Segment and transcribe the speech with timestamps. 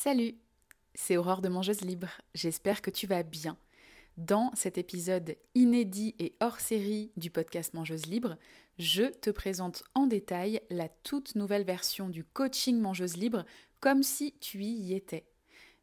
[0.00, 0.36] Salut,
[0.94, 3.58] c'est Aurore de Mangeuse Libre, j'espère que tu vas bien.
[4.16, 8.36] Dans cet épisode inédit et hors série du podcast Mangeuse Libre,
[8.78, 13.44] je te présente en détail la toute nouvelle version du coaching Mangeuse Libre
[13.80, 15.26] comme si tu y étais.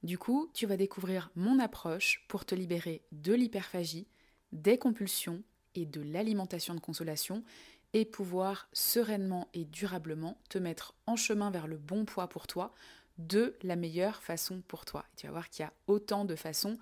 [0.01, 4.07] Du coup, tu vas découvrir mon approche pour te libérer de l'hyperphagie,
[4.53, 5.43] des compulsions
[5.75, 7.43] et de l'alimentation de consolation
[7.91, 12.73] et pouvoir sereinement et durablement te mettre en chemin vers le bon poids pour toi
[13.17, 15.05] de la meilleure façon pour toi.
[15.15, 16.77] tu vas voir qu'il y a autant de façons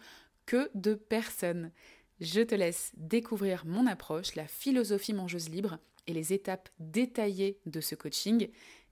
[0.45, 1.71] que de personnes.
[2.19, 7.81] Je te laisse découvrir mon approche, la philosophie mangeuse libre et les étapes détaillées de
[7.81, 8.49] ce coaching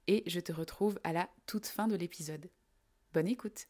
[0.07, 2.49] et je te retrouve à la toute fin de l'épisode.
[3.13, 3.67] Bonne écoute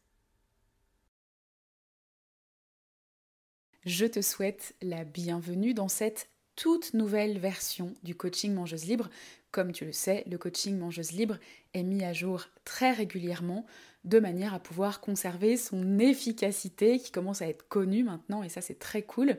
[3.84, 9.08] Je te souhaite la bienvenue dans cette toute nouvelle version du coaching mangeuse libre.
[9.52, 11.36] Comme tu le sais, le coaching mangeuse libre
[11.74, 13.66] est mis à jour très régulièrement
[14.04, 18.62] de manière à pouvoir conserver son efficacité qui commence à être connue maintenant et ça
[18.62, 19.36] c'est très cool.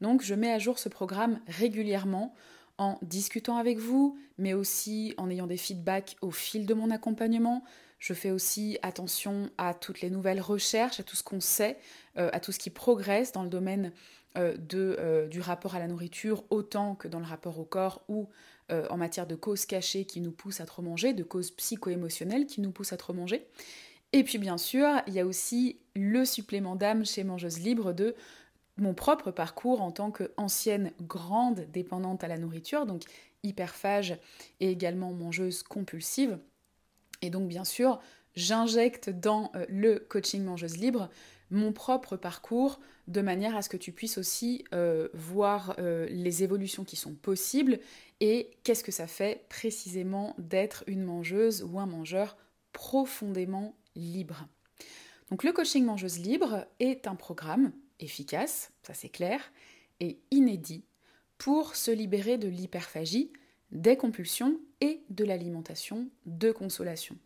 [0.00, 2.34] Donc je mets à jour ce programme régulièrement
[2.78, 7.62] en discutant avec vous, mais aussi en ayant des feedbacks au fil de mon accompagnement.
[7.98, 11.78] Je fais aussi attention à toutes les nouvelles recherches, à tout ce qu'on sait,
[12.16, 13.92] euh, à tout ce qui progresse dans le domaine
[14.38, 18.28] euh, euh, du rapport à la nourriture autant que dans le rapport au corps ou
[18.72, 22.46] euh, en matière de causes cachées qui nous poussent à trop manger, de causes psycho-émotionnelles
[22.46, 23.46] qui nous poussent à trop manger.
[24.12, 28.14] Et puis bien sûr, il y a aussi le supplément d'âme chez Mangeuse Libre de
[28.76, 33.02] mon propre parcours en tant qu'ancienne grande dépendante à la nourriture, donc
[33.42, 34.18] hyperphage
[34.60, 36.38] et également mangeuse compulsive.
[37.20, 38.00] Et donc bien sûr,
[38.34, 41.10] j'injecte dans le coaching Mangeuse Libre
[41.50, 46.42] mon propre parcours de manière à ce que tu puisses aussi euh, voir euh, les
[46.42, 47.80] évolutions qui sont possibles
[48.20, 52.36] et qu'est-ce que ça fait précisément d'être une mangeuse ou un mangeur
[52.72, 54.46] profondément libre.
[55.30, 59.52] Donc le coaching mangeuse libre est un programme efficace, ça c'est clair,
[60.00, 60.84] et inédit
[61.38, 63.32] pour se libérer de l'hyperphagie,
[63.72, 67.16] des compulsions et de l'alimentation de consolation.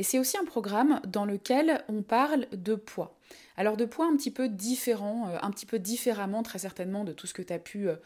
[0.00, 3.18] Et c'est aussi un programme dans lequel on parle de poids.
[3.58, 7.12] Alors de poids un petit peu différent, euh, un petit peu différemment très certainement de
[7.12, 7.96] tout ce que tu as pu euh,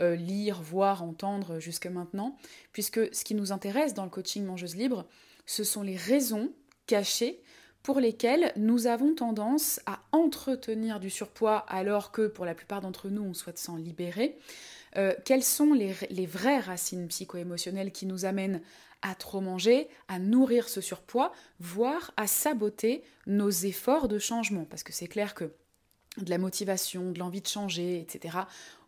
[0.00, 2.38] euh, lire, voir, entendre jusque maintenant,
[2.72, 5.04] puisque ce qui nous intéresse dans le coaching mangeuse libre,
[5.44, 6.50] ce sont les raisons
[6.86, 7.42] cachées
[7.82, 13.10] pour lesquelles nous avons tendance à entretenir du surpoids alors que pour la plupart d'entre
[13.10, 14.38] nous on souhaite s'en libérer.
[15.24, 18.60] Quelles sont les, les vraies racines psycho-émotionnelles qui nous amènent
[19.02, 24.64] à trop manger, à nourrir ce surpoids, voire à saboter nos efforts de changement?
[24.64, 25.52] Parce que c'est clair que
[26.18, 28.38] de la motivation, de l'envie de changer, etc.,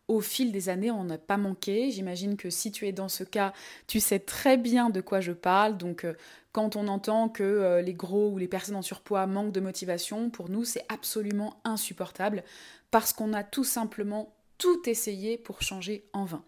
[0.07, 1.91] au fil des années, on n'a pas manqué.
[1.91, 3.55] J'imagine que si tu es dans ce cas,
[3.87, 5.79] tu sais très bien de quoi je parle.
[5.79, 6.13] Donc, euh,
[6.53, 10.29] quand on entend que euh, les gros ou les personnes en surpoids manquent de motivation,
[10.29, 12.45] pour nous, c'est absolument insupportable
[12.91, 16.43] parce qu'on a tout simplement tout pour changer en vain.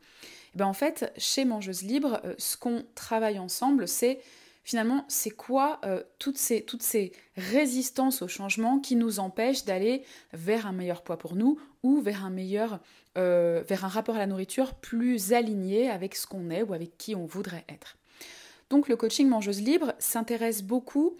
[0.54, 4.20] Ben, en fait, chez Mangeuse Libre, euh, ce qu'on travaille ensemble, c'est
[4.64, 10.02] finalement, c'est quoi euh, toutes, ces, toutes ces résistances au changement qui nous empêchent d'aller
[10.32, 12.80] vers un meilleur poids pour nous ou vers un meilleur,
[13.18, 16.96] euh, vers un rapport à la nourriture plus aligné avec ce qu'on est ou avec
[16.96, 17.98] qui on voudrait être.
[18.70, 21.16] Donc le coaching Mangeuse Libre s'intéresse beaucoup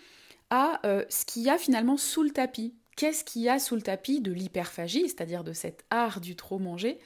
[0.48, 2.72] à ce qu'il y a finalement sous le tapis.
[2.96, 6.58] Qu'est-ce qu'il y a sous le tapis de l'hyperphagie, c'est-à-dire de cet art du trop
[6.58, 6.98] manger?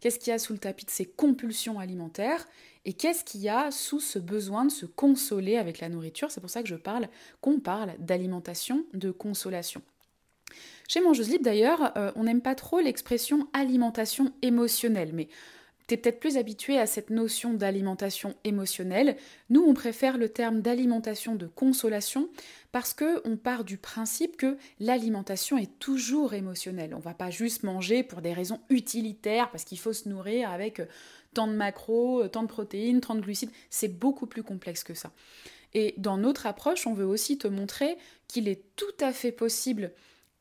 [0.00, 2.46] Qu'est-ce qu'il y a sous le tapis de ces compulsions alimentaires?
[2.84, 6.30] Et qu'est-ce qu'il y a sous ce besoin de se consoler avec la nourriture?
[6.30, 7.08] C'est pour ça que je parle,
[7.40, 9.82] qu'on parle d'alimentation, de consolation.
[10.86, 15.28] Chez Mangeuse Libre d'ailleurs, euh, on n'aime pas trop l'expression alimentation émotionnelle, mais
[15.88, 19.16] tu es peut-être plus habitué à cette notion d'alimentation émotionnelle.
[19.48, 22.28] Nous, on préfère le terme d'alimentation de consolation
[22.72, 26.94] parce que on part du principe que l'alimentation est toujours émotionnelle.
[26.94, 30.80] On va pas juste manger pour des raisons utilitaires parce qu'il faut se nourrir avec
[30.80, 30.86] euh,
[31.32, 33.50] tant de macros, euh, tant de protéines, tant de glucides.
[33.70, 35.10] C'est beaucoup plus complexe que ça.
[35.72, 39.92] Et dans notre approche, on veut aussi te montrer qu'il est tout à fait possible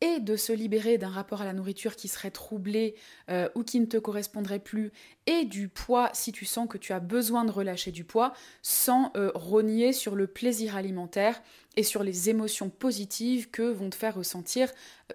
[0.02, 2.96] et de se libérer d'un rapport à la nourriture qui serait troublé
[3.30, 4.92] euh, ou qui ne te correspondrait plus,
[5.26, 9.12] et du poids si tu sens que tu as besoin de relâcher du poids, sans
[9.16, 11.42] euh, rogner sur le plaisir alimentaire
[11.76, 14.72] et sur les émotions positives que vont te faire ressentir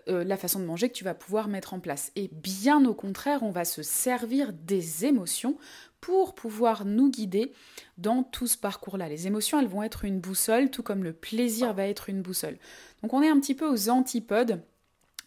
[0.09, 2.13] euh, la façon de manger que tu vas pouvoir mettre en place.
[2.17, 5.57] Et bien au contraire, on va se servir des émotions
[6.01, 7.53] pour pouvoir nous guider
[7.97, 9.09] dans tout ce parcours-là.
[9.09, 12.59] Les émotions, elles vont être une boussole, tout comme le plaisir va être une boussole.
[13.03, 14.61] Donc on est un petit peu aux antipodes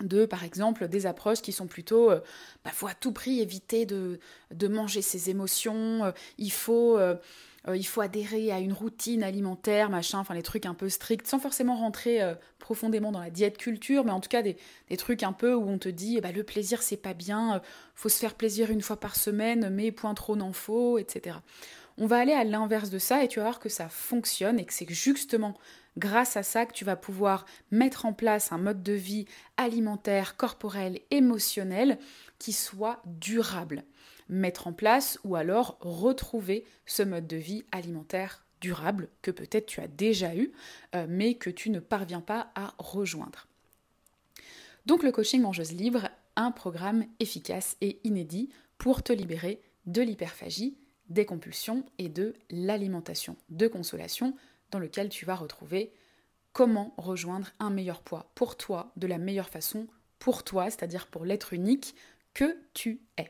[0.01, 2.19] de, par exemple, des approches qui sont plutôt, euh,
[2.63, 4.19] bah, faut à tout prix éviter de,
[4.51, 6.97] de manger ses émotions, euh, il faut...
[6.97, 7.15] Euh,
[7.73, 11.39] il faut adhérer à une routine alimentaire, machin, enfin les trucs un peu stricts, sans
[11.39, 12.19] forcément rentrer
[12.59, 14.55] profondément dans la diète culture, mais en tout cas des,
[14.99, 17.63] trucs un peu où on te dit, bah, le plaisir c'est pas bien,
[17.95, 21.37] faut se faire plaisir une fois par semaine, mais point trop n'en faut, etc.
[21.97, 24.65] On va aller à l'inverse de ça et tu vas voir que ça fonctionne et
[24.65, 25.57] que c'est justement
[25.97, 29.25] grâce à ça que tu vas pouvoir mettre en place un mode de vie
[29.57, 31.97] alimentaire, corporel, émotionnel
[32.39, 33.83] qui soit durable.
[34.27, 39.81] Mettre en place ou alors retrouver ce mode de vie alimentaire durable que peut-être tu
[39.81, 40.51] as déjà eu,
[40.95, 43.47] euh, mais que tu ne parviens pas à rejoindre.
[44.85, 50.77] Donc le coaching mangeuse libre, un programme efficace et inédit pour te libérer de l'hyperphagie
[51.09, 54.35] des compulsions et de l'alimentation de consolation
[54.71, 55.91] dans lequel tu vas retrouver
[56.53, 59.87] comment rejoindre un meilleur poids pour toi de la meilleure façon
[60.19, 61.95] pour toi, c'est-à-dire pour l'être unique
[62.33, 63.29] que tu es.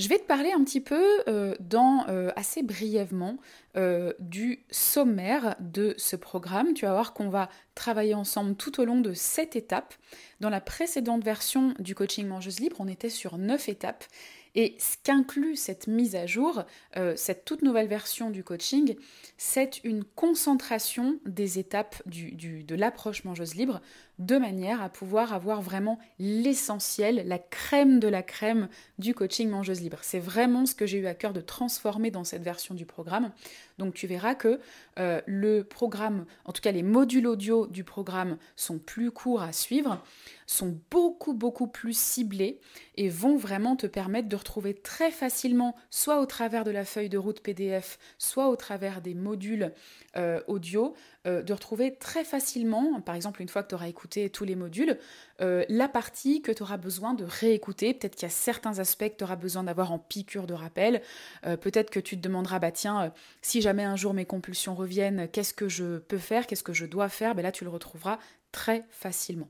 [0.00, 3.36] Je vais te parler un petit peu euh, euh, assez brièvement
[3.76, 6.72] euh, du sommaire de ce programme.
[6.72, 9.92] Tu vas voir qu'on va travailler ensemble tout au long de sept étapes.
[10.40, 14.06] Dans la précédente version du coaching mangeuse libre, on était sur neuf étapes
[14.54, 16.64] et ce qu'inclut cette mise à jour,
[16.96, 18.96] euh, cette toute nouvelle version du coaching,
[19.36, 23.80] c'est une concentration des étapes de l'approche mangeuse libre
[24.20, 28.68] de manière à pouvoir avoir vraiment l'essentiel, la crème de la crème
[28.98, 29.98] du coaching mangeuse libre.
[30.02, 33.32] C'est vraiment ce que j'ai eu à cœur de transformer dans cette version du programme.
[33.78, 34.60] Donc tu verras que
[34.98, 39.52] euh, le programme, en tout cas les modules audio du programme sont plus courts à
[39.52, 40.04] suivre,
[40.46, 42.60] sont beaucoup beaucoup plus ciblés
[42.96, 47.08] et vont vraiment te permettre de retrouver très facilement, soit au travers de la feuille
[47.08, 49.72] de route PDF, soit au travers des modules
[50.16, 50.94] euh, audio,
[51.26, 54.56] euh, de retrouver très facilement, par exemple une fois que tu auras écouté tous les
[54.56, 54.98] modules,
[55.38, 57.94] la partie que tu auras besoin de réécouter.
[57.94, 61.02] Peut-être qu'il y a certains aspects que tu auras besoin d'avoir en piqûre de rappel.
[61.42, 63.12] Peut-être que tu te demanderas, bah tiens,
[63.42, 66.86] si jamais un jour mes compulsions reviennent, qu'est-ce que je peux faire, qu'est-ce que je
[66.86, 68.18] dois faire, ben là tu le retrouveras
[68.52, 69.48] très facilement.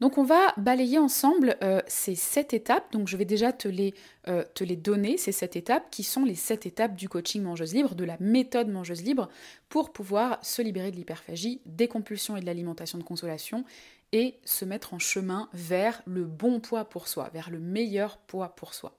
[0.00, 2.92] Donc on va balayer ensemble euh, ces sept étapes.
[2.92, 3.94] Donc je vais déjà te les,
[4.28, 7.74] euh, te les donner, ces sept étapes, qui sont les sept étapes du coaching mangeuse
[7.74, 9.28] libre, de la méthode mangeuse libre,
[9.68, 13.64] pour pouvoir se libérer de l'hyperphagie, des compulsions et de l'alimentation de consolation,
[14.12, 18.50] et se mettre en chemin vers le bon poids pour soi, vers le meilleur poids
[18.50, 18.96] pour soi.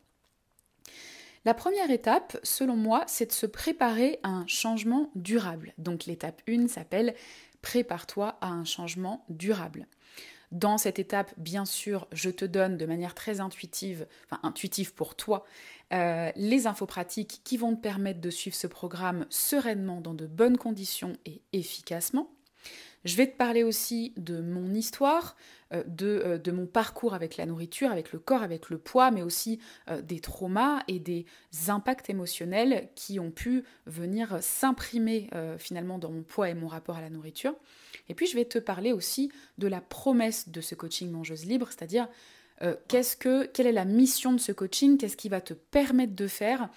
[1.45, 5.73] La première étape, selon moi, c'est de se préparer à un changement durable.
[5.77, 7.13] Donc l'étape 1 s'appelle
[7.61, 9.87] Prépare-toi à un changement durable.
[10.55, 15.15] Dans cette étape, bien sûr, je te donne de manière très intuitive, enfin intuitive pour
[15.15, 15.43] toi,
[15.91, 20.25] euh, les infos pratiques qui vont te permettre de suivre ce programme sereinement dans de
[20.25, 22.31] bonnes conditions et efficacement.
[23.03, 25.35] Je vais te parler aussi de mon histoire,
[25.73, 29.23] euh, euh, de, mon parcours avec la nourriture, avec le corps, avec le poids, mais
[29.23, 29.59] aussi
[30.03, 31.25] des traumas et des
[31.67, 37.01] impacts émotionnels qui ont pu venir s'imprimer finalement dans mon poids et mon rapport à
[37.01, 37.55] la nourriture.
[38.09, 41.67] Et puis je vais te parler aussi de la promesse de ce coaching mangeuse libre,
[41.69, 42.07] c'est-à-dire
[42.87, 46.27] qu'est-ce que, quelle est la mission de ce coaching, qu'est-ce qui va te permettre de
[46.27, 46.69] faire,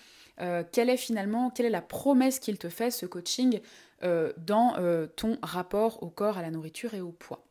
[0.73, 3.61] quelle est finalement, quelle est la promesse qu'il te fait ce coaching
[4.05, 7.45] euh, dans euh, ton rapport au corps, à la nourriture et au poids.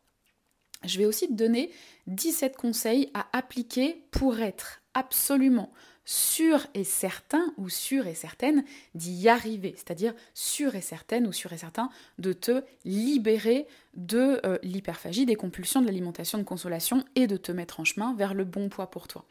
[0.82, 1.70] Je vais aussi te donner
[2.06, 5.70] 17 conseils à appliquer pour être absolument
[6.08, 8.64] sûr et certain ou sûr et certaine
[8.94, 14.56] d'y arriver, c'est-à-dire sûr et certaine ou sûr et certain de te libérer de euh,
[14.62, 18.44] l'hyperphagie, des compulsions de l'alimentation de consolation et de te mettre en chemin vers le
[18.44, 19.26] bon poids pour toi.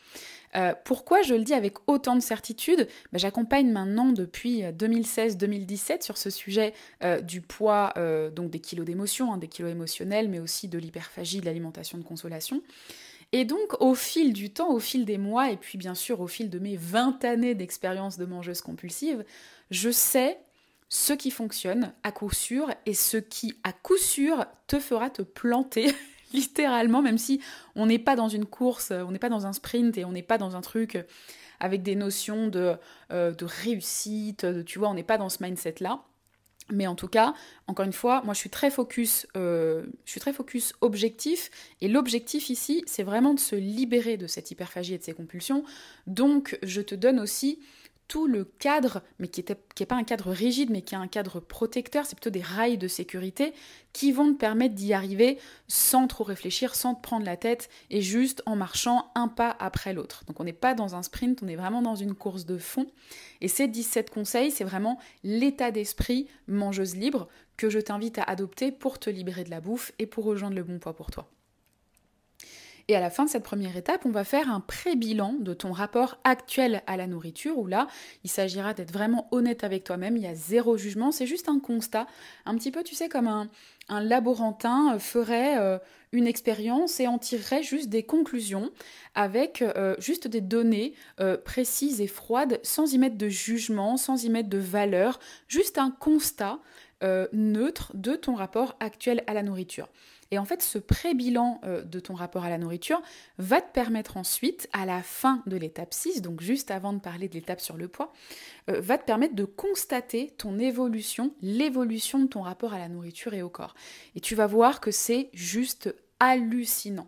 [0.55, 2.87] Euh, pourquoi je le dis avec autant de certitude?
[3.11, 6.75] Ben, J'accompagne maintenant depuis 2016-2017 euh, sur ce sujet
[7.23, 7.93] du poids,
[8.35, 12.03] donc des kilos d'émotion, hein, des kilos émotionnels, mais aussi de l'hyperphagie, de l'alimentation de
[12.03, 12.61] consolation.
[13.33, 16.27] Et donc, au fil du temps, au fil des mois, et puis bien sûr au
[16.27, 19.25] fil de mes 20 années d'expérience de mangeuse compulsive,
[19.69, 20.39] je sais
[20.89, 25.21] ce qui fonctionne à coup sûr et ce qui à coup sûr te fera te
[25.21, 25.93] planter
[26.33, 27.41] littéralement, même si
[27.75, 30.23] on n'est pas dans une course, on n'est pas dans un sprint et on n'est
[30.23, 30.97] pas dans un truc
[31.59, 32.75] avec des notions de,
[33.11, 36.03] euh, de réussite, tu vois, on n'est pas dans ce mindset-là.
[36.69, 37.33] Mais en tout cas,
[37.67, 41.49] encore une fois, moi je suis très focus, euh, je suis très focus objectif,
[41.81, 45.63] et l'objectif ici, c'est vraiment de se libérer de cette hyperphagie et de ces compulsions.
[46.07, 47.59] Donc, je te donne aussi
[48.07, 51.39] tout le cadre, mais qui n'est pas un cadre rigide, mais qui est un cadre
[51.39, 53.53] protecteur, c'est plutôt des rails de sécurité
[53.93, 55.37] qui vont te permettre d'y arriver
[55.67, 59.93] sans trop réfléchir, sans te prendre la tête et juste en marchant un pas après
[59.93, 60.23] l'autre.
[60.25, 62.87] Donc on n'est pas dans un sprint, on est vraiment dans une course de fond.
[63.41, 68.71] Et ces 17 conseils, c'est vraiment l'état d'esprit mangeuse libre que je t'invite à adopter
[68.71, 71.27] pour te libérer de la bouffe et pour rejoindre le bon poids pour toi.
[72.89, 75.73] Et à la fin de cette première étape, on va faire un pré-bilan de ton
[75.73, 77.87] rapport actuel à la nourriture, où là,
[78.23, 81.59] il s'agira d'être vraiment honnête avec toi-même, il y a zéro jugement, c'est juste un
[81.59, 82.07] constat,
[82.45, 83.49] un petit peu, tu sais, comme un,
[83.89, 85.79] laborantin euh, ferait euh,
[86.13, 88.71] une expérience et en tirerait juste des conclusions
[89.15, 90.93] avec euh, juste des données
[91.43, 95.91] précises et froides, sans y mettre de jugement, sans y mettre de valeur, juste un
[95.91, 96.59] constat
[97.31, 99.87] neutre de ton rapport actuel à la nourriture.
[100.31, 103.01] Et en fait, ce pré-bilan euh, de ton rapport à la nourriture
[103.37, 107.27] va te permettre ensuite, à la fin de l'étape 6, donc juste avant de parler
[107.27, 108.13] de l'étape sur le poids,
[108.69, 113.33] euh, va te permettre de constater ton évolution, l'évolution de ton rapport à la nourriture
[113.33, 113.75] et au corps.
[114.15, 117.07] Et tu vas voir que c'est juste hallucinant.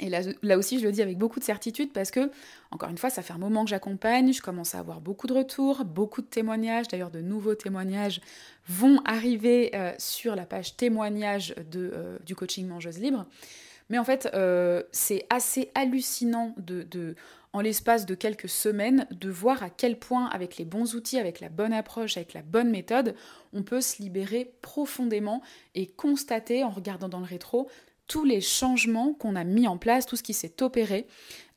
[0.00, 2.30] Et là, aussi, je le dis avec beaucoup de certitude parce que,
[2.70, 5.34] encore une fois, ça fait un moment que j'accompagne, je commence à avoir beaucoup de
[5.34, 8.20] retours, beaucoup de témoignages, d'ailleurs de nouveaux témoignages
[8.66, 13.26] vont arriver euh, sur la page témoignages de, euh, du coaching Mangeuse Libre.
[13.90, 16.54] Mais en fait, euh, c'est assez hallucinant
[17.52, 21.40] en l'espace de quelques semaines, de voir à quel point, avec les bons outils, avec
[21.40, 23.16] la bonne approche, avec la bonne méthode,
[23.52, 25.42] on peut se libérer profondément
[25.74, 27.68] et constater, en regardant dans le rétro,
[28.10, 31.06] tous les changements qu'on a mis en place, tout ce qui s'est opéré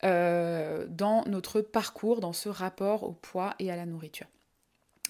[0.03, 4.27] euh, dans notre parcours, dans ce rapport au poids et à la nourriture.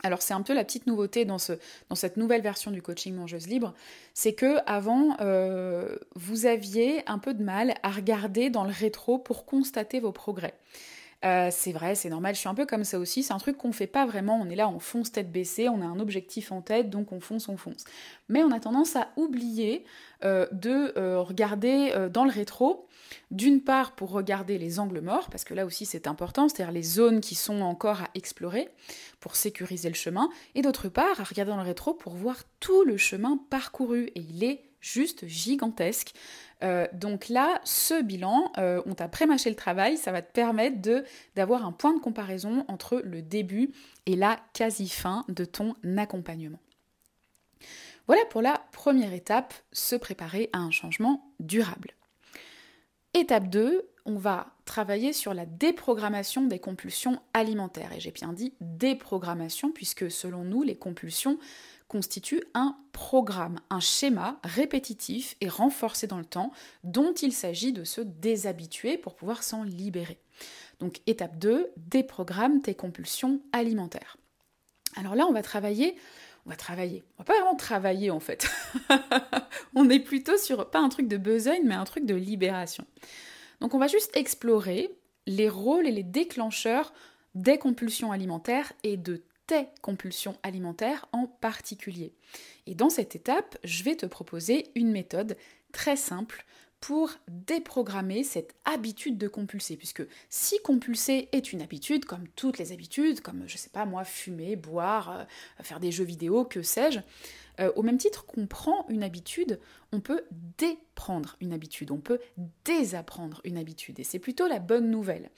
[0.04, 1.52] Alors c'est un peu la petite nouveauté dans, ce,
[1.90, 3.74] dans cette nouvelle version du coaching mangeuse libre,
[4.14, 9.18] c'est que avant euh, vous aviez un peu de mal à regarder dans le rétro
[9.18, 10.54] pour constater vos progrès.
[11.24, 13.58] Euh, c'est vrai, c'est normal, je suis un peu comme ça aussi, c'est un truc
[13.58, 16.52] qu'on fait pas vraiment, on est là, on fonce tête baissée, on a un objectif
[16.52, 17.86] en tête, donc on fonce, on fonce.
[18.28, 19.86] Mais on a tendance à oublier
[20.26, 22.88] euh, de euh, regarder dans le rétro,
[23.32, 26.84] d'une part pour regarder les angles morts, parce que là aussi c'est important, c'est-à-dire les
[26.84, 28.70] zones qui sont encore à explorer
[29.22, 32.84] pour sécuriser le chemin, et d'autre part à regarder dans le rétro pour voir tout
[32.84, 36.14] le chemin parcouru, et il est juste gigantesque.
[36.64, 40.82] Euh, donc là, ce bilan, euh, on t'a prémâché le travail, ça va te permettre
[40.82, 41.04] de,
[41.36, 43.72] d'avoir un point de comparaison entre le début
[44.06, 46.60] et la quasi-fin de ton accompagnement.
[48.08, 51.92] Voilà pour la première étape, se préparer à un changement durable.
[53.14, 57.94] Étape 2, on va travailler sur la déprogrammation des compulsions alimentaires.
[57.94, 61.40] Et j'ai bien dit déprogrammation, puisque selon nous, les compulsions
[61.88, 66.52] constitue un programme, un schéma répétitif et renforcé dans le temps
[66.84, 70.20] dont il s'agit de se déshabituer pour pouvoir s'en libérer.
[70.80, 74.18] Donc étape 2, déprogramme tes compulsions alimentaires.
[74.96, 75.96] Alors là, on va travailler,
[76.46, 78.50] on va travailler, on va pas vraiment travailler en fait.
[79.76, 82.86] on est plutôt sur pas un truc de besogne, mais un truc de libération.
[83.64, 84.94] Donc on va juste explorer
[85.26, 86.94] les rôles et les déclencheurs
[87.34, 92.14] des compulsions alimentaires et de tes compulsions alimentaires en particulier.
[92.68, 95.38] Et dans cette étape, je vais te proposer une méthode
[95.72, 96.46] très simple
[96.84, 99.78] pour déprogrammer cette habitude de compulser.
[99.78, 104.04] Puisque si compulser est une habitude, comme toutes les habitudes, comme je sais pas moi,
[104.04, 105.24] fumer, boire, euh,
[105.64, 107.00] faire des jeux vidéo, que sais-je,
[107.62, 109.62] euh, au même titre qu'on prend une habitude,
[109.94, 110.26] on peut
[110.58, 112.20] déprendre une habitude, on peut
[112.66, 113.98] désapprendre une habitude.
[114.02, 115.30] Et c'est plutôt la bonne nouvelle.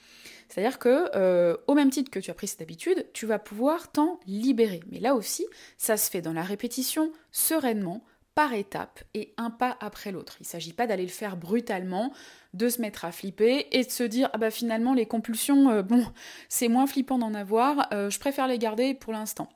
[0.48, 3.92] C'est-à-dire que, euh, au même titre que tu as pris cette habitude, tu vas pouvoir
[3.92, 4.80] t'en libérer.
[4.90, 5.46] Mais là aussi,
[5.78, 8.02] ça se fait dans la répétition, sereinement,
[8.36, 10.36] par étapes et un pas après l'autre.
[10.38, 12.12] Il ne s'agit pas d'aller le faire brutalement,
[12.54, 15.82] de se mettre à flipper et de se dire ah bah finalement les compulsions, euh,
[15.82, 16.06] bon,
[16.48, 19.48] c'est moins flippant d'en avoir, je préfère les garder pour l'instant.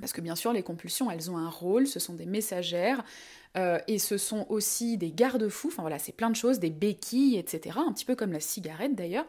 [0.00, 3.04] Parce que bien sûr, les compulsions, elles ont un rôle, ce sont des messagères,
[3.56, 7.36] euh, et ce sont aussi des garde-fous, enfin voilà, c'est plein de choses, des béquilles,
[7.36, 7.78] etc.
[7.86, 9.26] Un petit peu comme la cigarette d'ailleurs.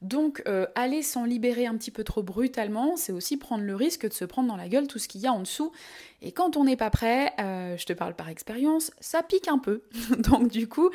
[0.00, 4.06] Donc euh, aller s'en libérer un petit peu trop brutalement, c'est aussi prendre le risque
[4.06, 5.72] de se prendre dans la gueule tout ce qu'il y a en dessous.
[6.22, 9.58] Et quand on n'est pas prêt, euh, je te parle par expérience, ça pique un
[9.58, 9.82] peu.
[10.18, 10.90] Donc du coup,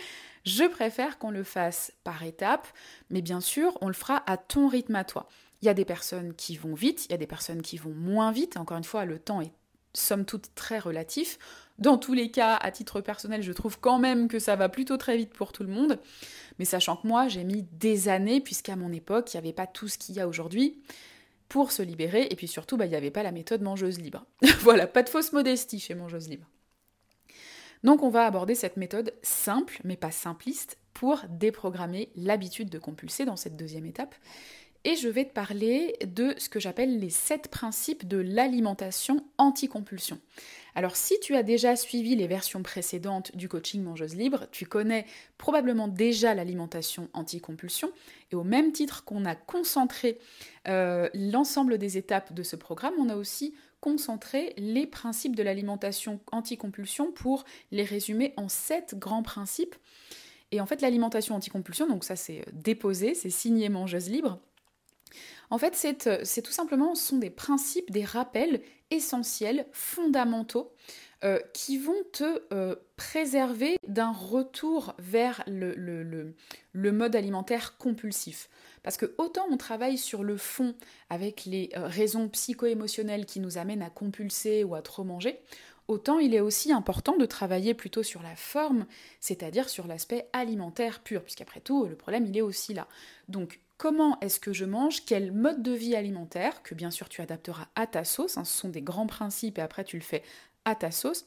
[0.46, 2.68] je préfère qu'on le fasse par étapes,
[3.10, 5.28] mais bien sûr, on le fera à ton rythme à toi.
[5.62, 7.94] Il y a des personnes qui vont vite, il y a des personnes qui vont
[7.94, 8.56] moins vite.
[8.56, 9.52] Encore une fois, le temps est
[9.94, 11.38] somme toute très relatif.
[11.80, 14.98] Dans tous les cas, à titre personnel, je trouve quand même que ça va plutôt
[14.98, 16.00] très vite pour tout le monde.
[16.60, 19.68] Mais sachant que moi, j'ai mis des années, puisqu'à mon époque, il n'y avait pas
[19.68, 20.82] tout ce qu'il y a aujourd'hui
[21.50, 22.28] pour se libérer.
[22.30, 24.26] Et puis surtout, bah, il n'y avait pas la méthode mangeuse libre.
[24.60, 26.48] voilà, pas de fausse modestie chez mangeuse libre.
[27.84, 33.26] Donc on va aborder cette méthode simple, mais pas simpliste, pour déprogrammer l'habitude de compulser
[33.26, 34.16] dans cette deuxième étape
[34.86, 40.20] et je vais te parler de ce que j'appelle les sept principes de l'alimentation anti-compulsion.
[40.76, 45.06] Alors si tu as déjà suivi les versions précédentes du coaching mangeuse libre, tu connais
[45.38, 47.92] probablement déjà l'alimentation anti-compulsion
[48.32, 50.18] et au même titre qu'on a concentré
[50.68, 56.20] euh, l'ensemble des étapes de ce programme, on a aussi concentré les principes de l'alimentation
[56.32, 59.76] anti-compulsion pour les résumer en sept grands principes
[60.52, 64.40] Et en fait, l'alimentation anticompulsion, donc ça c'est déposé, c'est signé mangeuse libre.
[65.54, 70.74] En fait, c'est tout simplement, des principes, des rappels essentiels, fondamentaux,
[71.24, 76.34] euh, qui vont te euh, préserver d'un retour vers le,
[76.74, 78.50] mode alimentaire compulsif.
[78.82, 80.74] Parce que autant on travaille sur le fond
[81.12, 85.40] avec les euh, raisons psycho-émotionnelles qui nous amènent à compulser ou à trop manger,
[85.88, 88.88] autant il est aussi important de travailler plutôt sur la forme,
[89.20, 92.88] c'est-à-dire sur l'aspect alimentaire pur, puisqu'après tout, le problème il est aussi là.
[93.78, 97.68] Comment est-ce que je mange, quel mode de vie alimentaire, que bien sûr tu adapteras
[97.76, 100.24] à ta sauce, hein, ce sont des grands principes et après tu le fais
[100.66, 101.26] à ta sauce,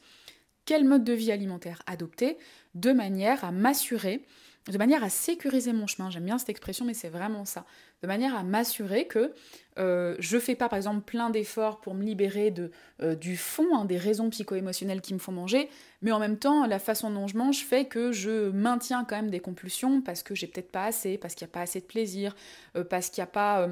[0.65, 2.38] quel mode de vie alimentaire adopter?
[2.75, 4.25] De manière à m'assurer,
[4.68, 6.11] de manière à sécuriser mon chemin.
[6.11, 7.64] J'aime bien cette expression, mais c'est vraiment ça.
[8.02, 9.32] De manière à m'assurer que
[9.78, 12.70] euh, je fais pas, par exemple, plein d'efforts pour me libérer de,
[13.02, 15.68] euh, du fond, hein, des raisons psycho-émotionnelles qui me font manger,
[16.02, 19.30] mais en même temps, la façon dont je mange fait que je maintiens quand même
[19.30, 21.87] des compulsions parce que j'ai peut-être pas assez, parce qu'il n'y a pas assez de
[21.87, 22.35] plaisir,
[22.76, 23.68] euh, parce qu'il n'y a pas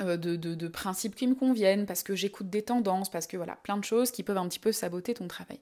[0.00, 3.76] euh, de, principes qui me conviennent, parce que j'écoute des tendances, parce que voilà, plein
[3.76, 5.60] de choses qui peuvent un petit peu saboter ton travail.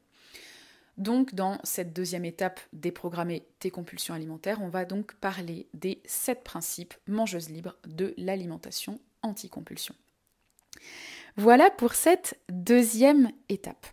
[0.98, 6.42] Donc dans cette deuxième étape, déprogrammer tes compulsions alimentaires, on va donc parler des sept
[6.42, 9.94] principes mangeuses libres de l'alimentation anti-compulsion.
[11.36, 13.86] Voilà pour cette deuxième étape.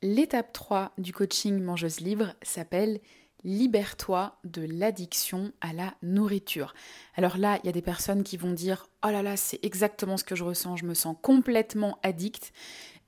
[0.00, 3.00] L'étape 3 du coaching mangeuse libre s'appelle
[3.44, 6.74] libère-toi de l'addiction à la nourriture.
[7.14, 10.16] Alors là, il y a des personnes qui vont dire Oh là là, c'est exactement
[10.16, 12.52] ce que je ressens, je me sens complètement addict.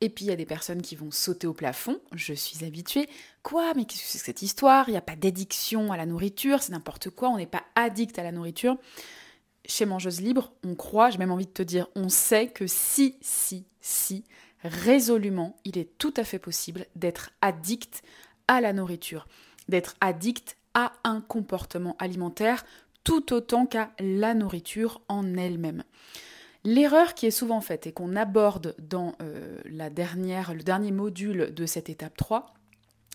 [0.01, 3.09] Et puis il y a des personnes qui vont sauter au plafond, je suis habituée.
[3.43, 3.75] Quoi?
[3.75, 4.89] Mais qu'est-ce que c'est que cette histoire?
[4.89, 8.19] Il n'y a pas d'addiction à la nourriture, c'est n'importe quoi, on n'est pas addict
[8.19, 8.77] à la nourriture.
[9.67, 13.17] Chez Mangeuse Libre, on croit, j'ai même envie de te dire, on sait que si,
[13.21, 14.25] si, si,
[14.63, 18.03] résolument, il est tout à fait possible d'être addict
[18.47, 19.27] à la nourriture
[19.69, 22.65] d'être addict à un comportement alimentaire
[23.05, 25.85] tout autant qu'à la nourriture en elle-même.
[26.71, 31.55] L'erreur qui est souvent faite et qu'on aborde dans euh, la dernière, le dernier module
[31.55, 32.53] de cette étape 3,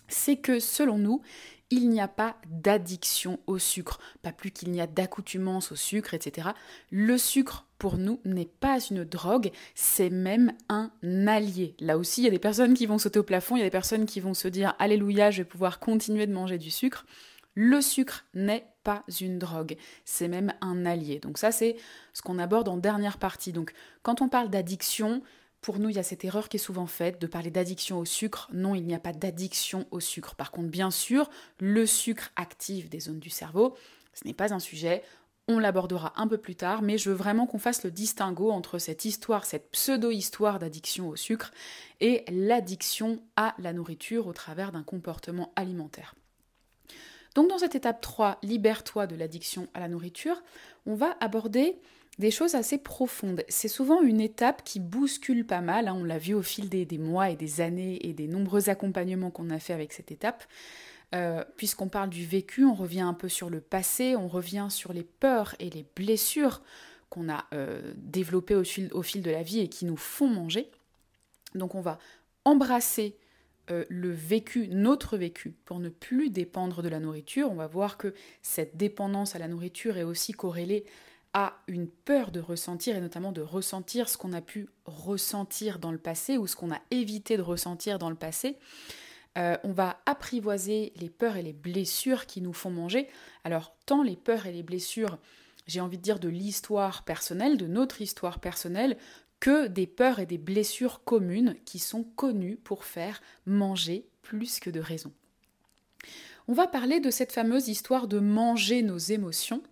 [0.08, 1.22] c'est que selon nous,
[1.70, 6.14] il n'y a pas d'addiction au sucre, pas plus qu'il n'y a d'accoutumance au sucre,
[6.14, 6.48] etc.
[6.90, 10.90] Le sucre, pour nous, n'est pas une drogue, c'est même un
[11.28, 11.76] allié.
[11.78, 13.66] Là aussi, il y a des personnes qui vont sauter au plafond, il y a
[13.66, 17.06] des personnes qui vont se dire Alléluia, je vais pouvoir continuer de manger du sucre.
[17.54, 21.18] Le sucre n'est pas une drogue, c'est même un allié.
[21.18, 21.76] Donc ça, c'est
[22.12, 23.52] ce qu'on aborde en dernière partie.
[23.52, 25.22] Donc quand on parle d'addiction,
[25.64, 28.04] pour nous, il y a cette erreur qui est souvent faite de parler d'addiction au
[28.04, 28.50] sucre.
[28.52, 30.34] Non, il n'y a pas d'addiction au sucre.
[30.34, 33.74] Par contre, bien sûr, le sucre active des zones du cerveau.
[34.12, 35.02] Ce n'est pas un sujet.
[35.48, 38.78] On l'abordera un peu plus tard, mais je veux vraiment qu'on fasse le distinguo entre
[38.78, 41.50] cette histoire, cette pseudo-histoire d'addiction au sucre
[42.00, 46.14] et l'addiction à la nourriture au travers d'un comportement alimentaire.
[47.34, 50.42] Donc dans cette étape 3, libère-toi de l'addiction à la nourriture,
[50.86, 51.76] on va aborder
[52.18, 53.42] des choses assez profondes.
[53.48, 55.96] C'est souvent une étape qui bouscule pas mal, hein.
[55.98, 59.50] on l'a vu au fil des, mois et des années et des nombreux accompagnements qu'on
[59.50, 60.44] a fait avec cette étape.
[61.14, 64.92] Euh, puisqu'on parle du vécu, on revient un peu sur le passé, on revient sur
[64.92, 66.62] les peurs et les blessures
[67.08, 70.28] qu'on a euh, développées au fil, au fil, de la vie et qui nous font
[70.28, 70.70] manger.
[71.54, 71.98] Donc on va
[72.44, 73.16] embrasser
[73.70, 77.50] euh, le vécu, notre vécu, pour ne plus dépendre de la nourriture.
[77.50, 80.84] On va voir que cette dépendance à la nourriture est aussi corrélée
[81.32, 85.90] à une peur de ressentir et notamment de ressentir ce qu'on a pu ressentir dans
[85.90, 88.56] le passé ou ce qu'on a évité de ressentir dans le passé.
[89.36, 93.08] Euh, on va apprivoiser les peurs et les blessures qui nous font manger.
[93.42, 95.18] Alors tant les peurs et les blessures,
[95.66, 98.96] j'ai envie de dire de l'histoire personnelle, de notre histoire personnelle,
[99.44, 104.70] que des peurs et des blessures communes qui sont connues pour faire manger plus que
[104.70, 105.12] de raison.
[106.48, 109.62] On va parler de cette fameuse histoire de manger nos émotions.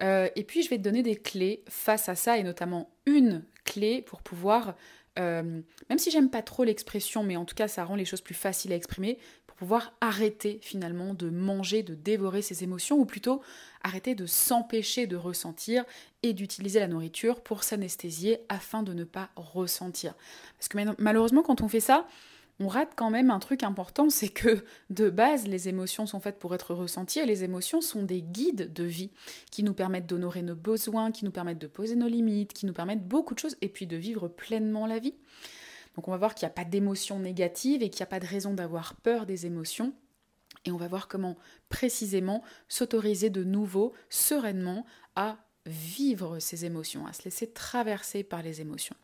[0.00, 3.44] Euh, et puis je vais te donner des clés face à ça, et notamment une
[3.64, 4.74] clé pour pouvoir,
[5.20, 8.20] euh, même si j'aime pas trop l'expression, mais en tout cas ça rend les choses
[8.20, 9.18] plus faciles à exprimer,
[9.56, 13.40] pouvoir arrêter finalement de manger, de dévorer ses émotions, ou plutôt
[13.82, 15.84] arrêter de s'empêcher de ressentir
[16.22, 20.14] et d'utiliser la nourriture pour s'anesthésier afin de ne pas ressentir.
[20.58, 22.06] Parce que malheureusement quand on fait ça,
[22.60, 26.38] on rate quand même un truc important, c'est que de base, les émotions sont faites
[26.38, 29.10] pour être ressenties et les émotions sont des guides de vie
[29.50, 32.72] qui nous permettent d'honorer nos besoins, qui nous permettent de poser nos limites, qui nous
[32.72, 35.14] permettent beaucoup de choses et puis de vivre pleinement la vie.
[35.94, 38.20] Donc on va voir qu'il n'y a pas d'émotions négatives et qu'il n'y a pas
[38.20, 39.94] de raison d'avoir peur des émotions.
[40.64, 41.36] Et on va voir comment
[41.68, 48.60] précisément s'autoriser de nouveau, sereinement, à vivre ces émotions, à se laisser traverser par les
[48.60, 48.96] émotions.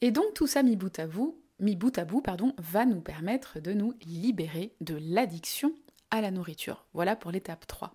[0.00, 3.00] Et donc tout ça mis bout à bout, mis bout à bout, pardon, va nous
[3.00, 5.74] permettre de nous libérer de l'addiction
[6.10, 6.86] à la nourriture.
[6.92, 7.94] Voilà pour l'étape 3.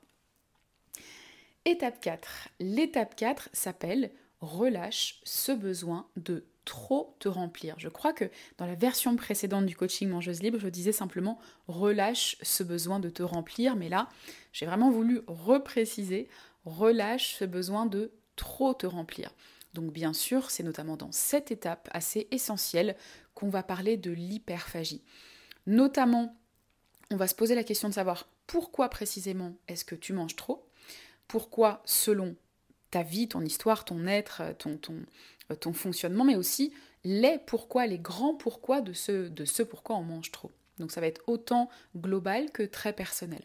[1.66, 2.50] Étape 4.
[2.60, 7.76] L'étape 4 s'appelle relâche ce besoin de trop te remplir.
[7.80, 12.36] Je crois que dans la version précédente du coaching mangeuse libre, je disais simplement relâche
[12.42, 14.10] ce besoin de te remplir, mais là,
[14.52, 16.28] j'ai vraiment voulu repréciser
[16.66, 19.34] relâche ce besoin de trop te remplir.
[19.74, 22.98] Donc bien sûr, c'est notamment dans cette étape assez essentielle
[23.34, 25.04] qu'on va parler de l'hyperphagie.
[25.68, 26.36] Notamment,
[27.12, 30.68] on va se poser la question de savoir pourquoi précisément est-ce que tu manges trop?
[31.30, 32.36] Pourquoi selon
[32.92, 34.96] ta vie, ton histoire, ton être, ton, ton,
[35.52, 36.74] euh, ton fonctionnement, mais aussi
[37.04, 40.52] les pourquoi, les grands pourquoi de ce, de ce pourquoi on mange trop.
[40.78, 43.42] Donc ça va être autant global que très personnel.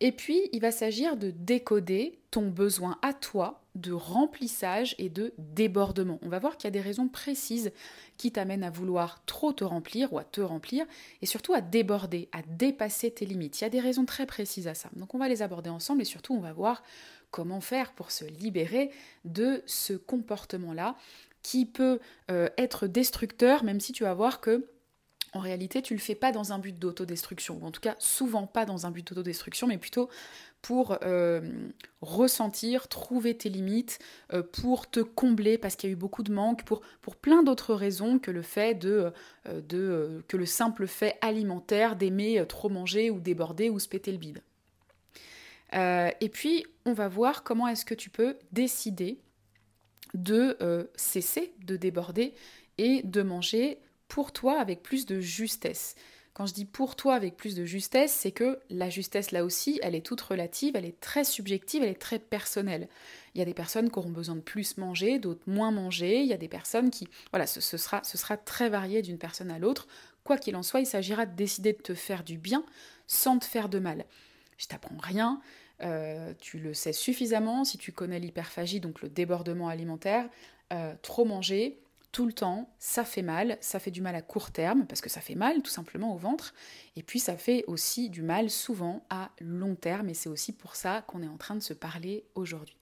[0.00, 5.32] Et puis, il va s'agir de décoder ton besoin à toi de remplissage et de
[5.38, 6.18] débordement.
[6.22, 7.70] On va voir qu'il y a des raisons précises
[8.18, 10.84] qui t'amènent à vouloir trop te remplir ou à te remplir
[11.22, 13.60] et surtout à déborder, à dépasser tes limites.
[13.60, 14.90] Il y a des raisons très précises à ça.
[14.96, 16.82] Donc on va les aborder ensemble et surtout on va voir
[17.32, 18.92] comment faire pour se libérer
[19.24, 20.94] de ce comportement-là
[21.42, 21.98] qui peut
[22.30, 24.68] euh, être destructeur, même si tu vas voir que
[25.34, 28.46] en réalité, tu le fais pas dans un but d'autodestruction, ou en tout cas souvent
[28.46, 30.10] pas dans un but d'autodestruction, mais plutôt
[30.60, 31.40] pour euh,
[32.02, 33.98] ressentir, trouver tes limites,
[34.34, 36.82] euh, pour te combler parce qu'il y a eu beaucoup de manque, pour,
[37.16, 39.10] plein d'autres raisons que le fait de,
[39.46, 44.18] de que le simple fait alimentaire d'aimer trop manger ou déborder ou se péter le
[44.18, 44.42] bide.
[45.72, 49.18] Et puis, on va voir comment est-ce que tu peux décider
[50.14, 52.34] de cesser de déborder
[52.78, 55.94] et de manger pour toi avec plus de justesse.
[56.34, 59.78] Quand je dis pour toi avec plus de justesse, c'est que la justesse là aussi,
[59.82, 62.88] elle est toute relative, elle est très subjective, elle est très personnelle.
[63.34, 66.20] Il y a des personnes qui auront besoin de plus manger, d'autres moins manger.
[66.20, 67.06] Il y a des personnes qui...
[67.32, 69.86] Voilà, ce, sera, ce sera très varié d'une personne à l'autre.
[70.24, 72.64] Quoi qu'il en soit, il s'agira de décider de te faire du bien
[73.06, 74.06] sans te faire de mal.
[74.56, 75.40] Je t'apprends rien,
[75.82, 80.28] euh, tu le sais suffisamment si tu connais l'hyperphagie, donc le débordement alimentaire.
[80.72, 81.82] Euh, trop manger,
[82.12, 85.08] tout le temps, ça fait mal, ça fait du mal à court terme, parce que
[85.08, 86.54] ça fait mal tout simplement au ventre,
[86.94, 90.76] et puis ça fait aussi du mal souvent à long terme, et c'est aussi pour
[90.76, 92.76] ça qu'on est en train de se parler aujourd'hui.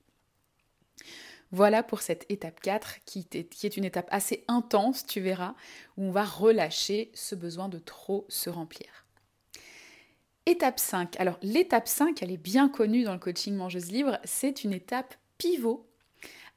[1.53, 5.55] Voilà pour cette étape 4 qui est, une étape assez intense, tu verras,
[5.97, 9.07] où on va relâcher ce besoin de trop se remplir.
[10.47, 11.21] Étape 5.
[11.21, 15.15] Alors l'étape 5, elle est bien connue dans le coaching mangeuse libre, c'est une étape
[15.39, 15.87] pivot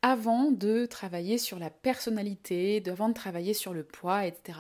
[0.02, 4.60] avant de travailler sur la personnalité, avant de travailler sur le poids, etc.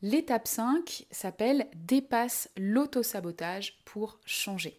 [0.00, 4.78] L'étape 5 s'appelle dépasse l'autosabotage pour changer.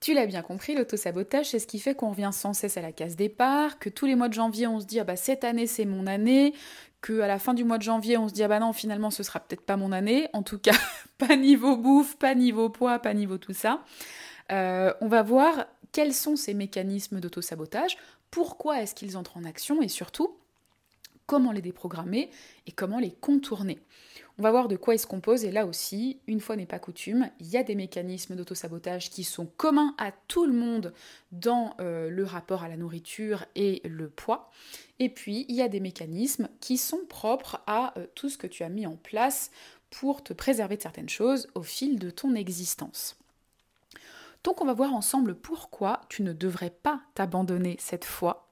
[0.00, 2.92] Tu l'as bien compris, l'autosabotage, c'est ce qui fait qu'on revient sans cesse à la
[2.92, 5.66] case départ, que tous les mois de janvier, on se dit ah bah cette année
[5.66, 6.52] c'est mon année,
[7.06, 9.12] que à la fin du mois de janvier, on se dit ah bah non, finalement
[9.12, 10.74] ce sera peut-être pas mon année, en tout cas
[11.18, 13.84] pas niveau bouffe, pas niveau poids, pas niveau tout ça.
[14.50, 17.96] Euh, on va voir quels sont ces mécanismes d'autosabotage,
[18.32, 19.80] pourquoi est-ce qu'ils entrent en action?
[19.82, 20.36] Et surtout
[21.26, 22.30] comment les déprogrammer
[22.66, 23.78] et comment les contourner.
[24.38, 26.78] On va voir de quoi ils se composent et là aussi, une fois n'est pas
[26.78, 30.92] coutume, il y a des mécanismes d'autosabotage qui sont communs à tout le monde
[31.32, 34.50] dans euh, le rapport à la nourriture et le poids.
[34.98, 38.46] Et puis, il y a des mécanismes qui sont propres à euh, tout ce que
[38.46, 39.50] tu as mis en place
[39.90, 43.16] pour te préserver de certaines choses au fil de ton existence.
[44.44, 48.48] Donc on va voir ensemble pourquoi tu ne devrais pas t'abandonner cette fois.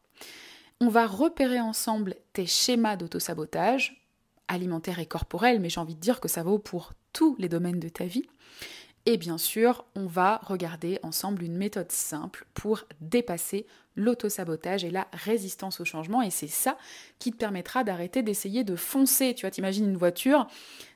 [0.81, 4.05] On va repérer ensemble tes schémas d'autosabotage,
[4.49, 7.81] alimentaire et corporel, mais j'ai envie de dire que ça vaut pour tous les domaines
[7.81, 8.27] de ta vie.
[9.07, 15.07] Et bien sûr, on va regarder ensemble une méthode simple pour dépasser l'autosabotage et la
[15.13, 16.23] résistance au changement.
[16.23, 16.77] Et c'est ça
[17.19, 19.35] qui te permettra d'arrêter d'essayer de foncer.
[19.35, 20.47] Tu vois, t'imagines une voiture,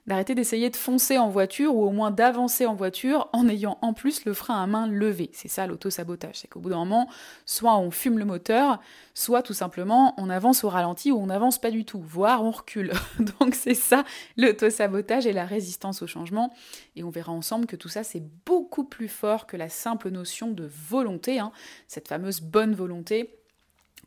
[0.09, 3.93] d'arrêter d'essayer de foncer en voiture ou au moins d'avancer en voiture en ayant en
[3.93, 5.31] plus le frein à main levé.
[5.33, 6.37] C'est ça l'autosabotage.
[6.37, 7.09] C'est qu'au bout d'un moment,
[7.45, 8.81] soit on fume le moteur,
[9.15, 12.51] soit tout simplement on avance au ralenti ou on n'avance pas du tout, voire on
[12.51, 12.93] recule.
[13.41, 14.05] Donc c'est ça
[14.37, 16.53] l'autosabotage et la résistance au changement.
[16.97, 20.51] Et on verra ensemble que tout ça c'est beaucoup plus fort que la simple notion
[20.51, 21.53] de volonté, hein.
[21.87, 22.88] cette fameuse bonne volonté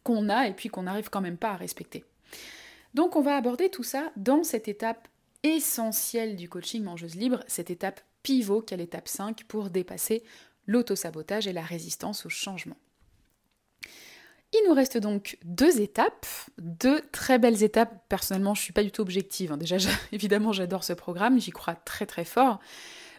[0.03, 2.03] qu'on a et puis qu'on n'arrive quand même pas à respecter.
[2.93, 5.07] Donc on va aborder tout ça dans cette étape
[5.43, 10.23] essentielle du coaching mangeuse libre, cette étape pivot qui est l'étape 5 pour dépasser
[10.67, 12.77] l'autosabotage et la résistance au changement.
[14.53, 16.25] Il nous reste donc deux étapes,
[16.57, 18.03] deux très belles étapes.
[18.09, 19.53] Personnellement, je ne suis pas du tout objective.
[19.53, 19.57] Hein.
[19.57, 19.77] Déjà,
[20.11, 22.59] évidemment, j'adore ce programme, j'y crois très très fort.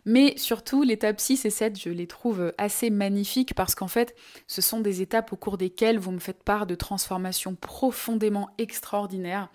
[0.05, 4.15] Mais surtout, l'étape 6 et 7, je les trouve assez magnifiques parce qu'en fait,
[4.49, 9.49] ce sont des étapes au cours desquelles vous me faites part de transformations profondément extraordinaires.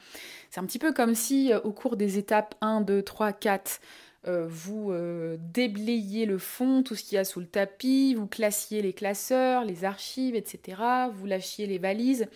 [0.50, 3.82] C'est un petit peu comme si, euh, au cours des étapes 1, 2, 3, 4,
[4.28, 8.28] euh, vous euh, déblayez le fond, tout ce qu'il y a sous le tapis, vous
[8.28, 10.82] classiez les classeurs, les archives, etc.
[11.14, 12.28] Vous lâchiez les valises.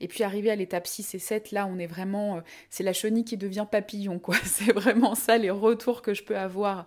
[0.00, 2.42] Et puis arrivé à l'étape 6 et 7, là, on est vraiment...
[2.68, 4.36] c'est la chenille qui devient papillon, quoi.
[4.44, 6.86] C'est vraiment ça, les retours que je peux avoir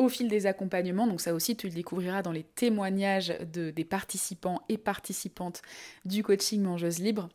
[0.00, 1.06] au fil des accompagnements.
[1.06, 5.60] Donc ça aussi, tu le découvriras dans les témoignages de, des participants et participantes
[6.06, 7.28] du coaching Mangeuse Libre.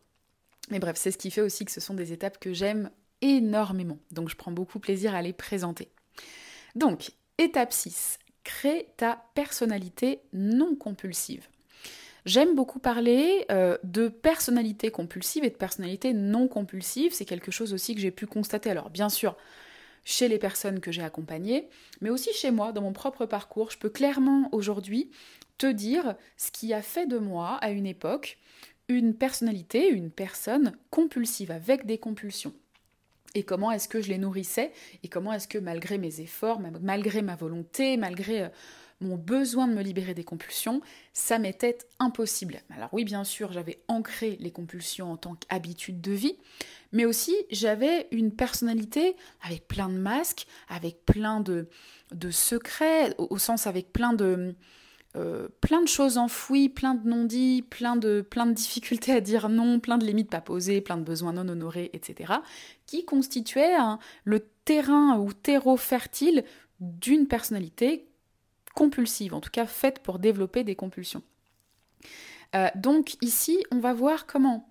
[0.71, 2.89] Mais bref, c'est ce qui fait aussi que ce sont des étapes que j'aime
[3.21, 3.99] énormément.
[4.11, 5.89] Donc je prends beaucoup plaisir à les présenter.
[6.73, 11.47] Donc, étape 6, crée ta personnalité non compulsive.
[12.25, 17.13] J'aime beaucoup parler euh, de personnalité compulsive et de personnalité non compulsive.
[17.13, 18.71] C'est quelque chose aussi que j'ai pu constater.
[18.71, 19.37] Alors bien sûr,
[20.05, 21.67] chez les personnes que j'ai accompagnées,
[21.99, 23.71] mais aussi chez moi, dans mon propre parcours.
[23.71, 25.11] Je peux clairement aujourd'hui
[25.57, 28.37] te dire ce qui a fait de moi, à une époque,
[28.87, 32.53] une personnalité, une personne compulsive, avec des compulsions.
[33.33, 34.71] Et comment est-ce que je les nourrissais,
[35.03, 38.49] et comment est-ce que malgré mes efforts, malgré ma volonté, malgré euh,
[39.01, 40.81] mon besoin de me libérer des compulsions,
[41.13, 42.61] ça m'était impossible.
[42.75, 46.37] Alors oui, bien sûr, j'avais ancré les compulsions en tant qu'habitude de vie,
[46.91, 51.67] mais aussi j'avais une personnalité avec plein de masques, avec plein de,
[52.31, 54.55] secrets, au, sens avec plein de,
[55.17, 59.49] euh, plein de choses enfouies, plein de non-dits, plein de, plein de difficultés à dire
[59.49, 62.33] non, plein de limites pas posées, plein de besoins non honorés, etc.,
[62.85, 63.75] qui constituaient
[64.23, 66.45] le terrain ou terreau fertile
[66.79, 68.07] d'une personnalité
[68.75, 71.23] compulsive, en tout cas faite pour développer des compulsions.
[72.55, 74.69] Euh, donc ici, on va voir comment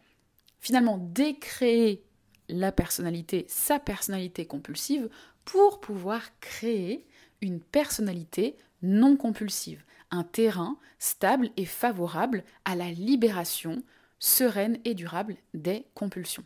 [0.61, 2.05] finalement décréer
[2.49, 5.09] la personnalité, sa personnalité compulsive,
[5.45, 7.07] pour pouvoir créer
[7.41, 13.83] une personnalité non compulsive, un terrain stable et favorable à la libération
[14.19, 16.45] sereine et durable des compulsions.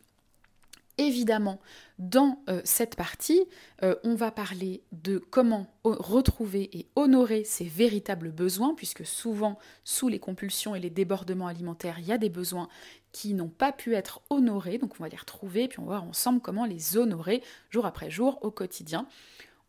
[0.98, 1.60] Évidemment,
[2.00, 3.46] dans euh, cette partie,
[3.84, 10.08] euh, on va parler de comment retrouver et honorer ses véritables besoins, puisque souvent, sous
[10.08, 12.68] les compulsions et les débordements alimentaires, il y a des besoins
[13.12, 14.78] qui n'ont pas pu être honorés.
[14.78, 18.10] Donc on va les retrouver, puis on va voir ensemble comment les honorer jour après
[18.10, 19.06] jour au quotidien.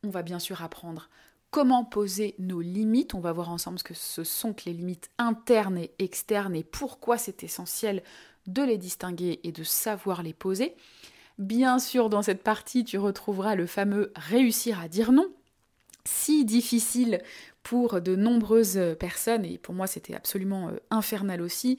[0.04, 1.10] On va bien sûr apprendre
[1.52, 3.14] comment poser nos limites.
[3.14, 6.64] On va voir ensemble ce que ce sont que les limites internes et externes et
[6.64, 8.02] pourquoi c'est essentiel
[8.48, 10.76] de les distinguer et de savoir les poser.
[11.40, 15.32] Bien sûr, dans cette partie, tu retrouveras le fameux réussir à dire non,
[16.04, 17.22] si difficile
[17.64, 21.78] pour de nombreuses personnes, et pour moi c'était absolument euh, infernal aussi.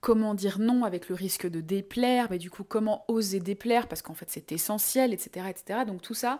[0.00, 4.02] Comment dire non avec le risque de déplaire, mais du coup comment oser déplaire parce
[4.02, 5.80] qu'en fait c'est essentiel, etc., etc.
[5.86, 6.38] Donc tout ça,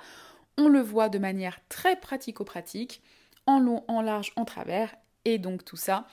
[0.59, 3.01] on le voit de manière très pratico-pratique,
[3.47, 6.07] en long, en large, en travers, et donc tout ça,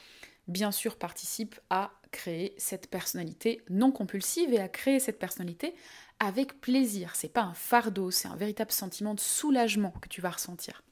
[0.48, 5.76] bien sûr, participe à créer cette personnalité non compulsive et à créer cette personnalité
[6.20, 7.16] avec plaisir.
[7.16, 10.84] C'est pas un fardeau, c'est un véritable sentiment de soulagement que tu vas ressentir.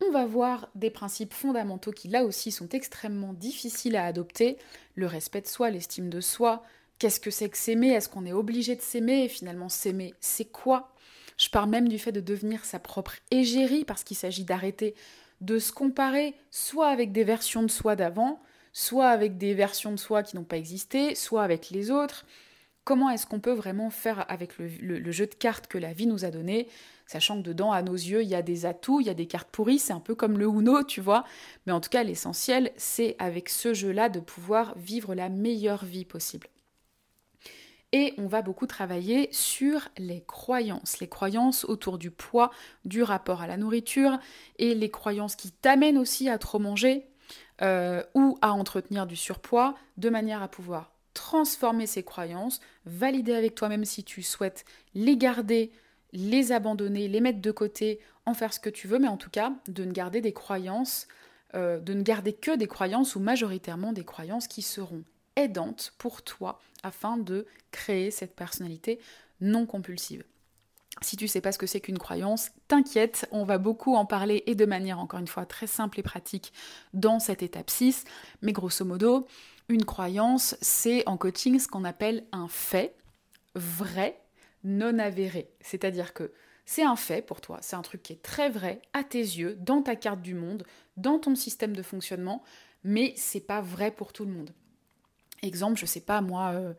[0.00, 4.56] On va voir des principes fondamentaux qui là aussi sont extrêmement difficiles à adopter,
[4.94, 6.62] le respect de soi, l'estime de soi,
[6.98, 9.24] qu'est-ce que c'est que s'aimer, est-ce qu'on est obligé de s'aimer?
[9.24, 10.94] Et finalement s'aimer, c'est quoi?
[11.36, 14.94] Je parle même du fait de devenir sa propre égérie parce qu'il s'agit d'arrêter
[15.40, 18.40] de se comparer soit avec des versions de soi d'avant,
[18.72, 22.24] soit avec des versions de soi qui n'ont pas existé, soit avec les autres,
[22.88, 26.24] comment est-ce qu'on peut vraiment faire avec le, jeu de cartes que la vie nous
[26.24, 26.68] a donné,
[27.06, 29.26] sachant que dedans, à nos yeux, il y a des atouts, il y a des
[29.26, 31.24] cartes pourries, c'est un peu comme le Uno, tu vois.
[31.66, 36.06] Mais en tout cas, l'essentiel, c'est avec ce jeu-là de pouvoir vivre la meilleure vie
[36.06, 36.46] possible.
[37.92, 42.50] Et on va beaucoup travailler sur les croyances, les croyances autour du poids,
[42.86, 44.18] du rapport à la nourriture,
[44.58, 47.04] et les croyances qui t'amènent aussi à trop manger
[47.60, 53.56] euh, ou à entretenir du surpoids, de manière à pouvoir transformer ces croyances, valider avec
[53.56, 55.72] toi-même si tu souhaites les garder,
[56.12, 59.30] les abandonner, les mettre de côté, en faire ce que tu veux, mais en tout
[59.30, 61.08] cas de ne garder des croyances,
[61.56, 65.02] euh, de ne garder que des croyances ou majoritairement des croyances qui seront
[65.34, 69.00] aidantes pour toi afin de créer cette personnalité
[69.40, 70.22] non compulsive.
[71.02, 74.44] Si tu sais pas ce que c'est qu'une croyance, t'inquiète, on va beaucoup en parler
[74.46, 76.52] et de manière encore une fois très simple et pratique
[76.94, 78.04] dans cette étape 6.
[78.42, 79.26] Mais grosso modo,
[79.68, 82.94] une croyance, c'est en coaching ce qu'on appelle un fait
[83.54, 84.20] vrai,
[84.64, 85.50] non avéré.
[85.60, 86.32] C'est-à-dire que
[86.64, 89.56] c'est un fait pour toi, c'est un truc qui est très vrai à tes yeux,
[89.60, 90.64] dans ta carte du monde,
[90.96, 92.42] dans ton système de fonctionnement,
[92.84, 94.50] mais c'est pas vrai pour tout le monde.
[95.42, 96.50] Exemple, je sais pas moi.
[96.52, 96.74] Euh,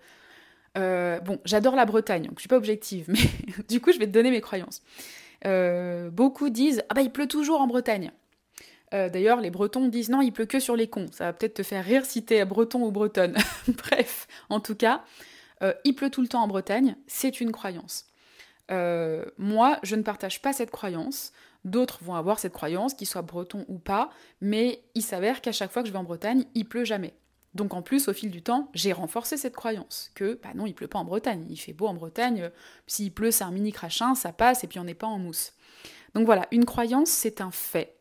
[0.77, 4.05] euh, bon, j'adore la Bretagne, donc je suis pas objective, mais du coup, je vais
[4.05, 4.83] te donner mes croyances.
[5.45, 8.11] Euh, beaucoup disent Ah bah il pleut toujours en Bretagne.
[8.93, 11.07] Euh, d'ailleurs, les Bretons disent non, il pleut que sur les cons.
[11.11, 13.35] Ça va peut-être te faire rire si t'es breton ou bretonne.
[13.67, 15.03] Bref, en tout cas,
[15.61, 18.05] euh, il pleut tout le temps en Bretagne, c'est une croyance.
[18.71, 21.33] Euh, moi, je ne partage pas cette croyance
[21.65, 25.71] D'autres vont avoir cette croyance, qu'ils soient bretons ou pas, mais il s'avère qu'à chaque
[25.71, 27.13] fois que je vais en Bretagne, il pleut jamais.
[27.53, 30.73] Donc en plus, au fil du temps, j'ai renforcé cette croyance que, bah non, il
[30.73, 32.49] pleut pas en Bretagne, il fait beau en Bretagne,
[32.87, 35.53] s'il pleut, c'est un mini crachin, ça passe, et puis on n'est pas en mousse.
[36.13, 37.97] Donc voilà, une croyance, c'est un fait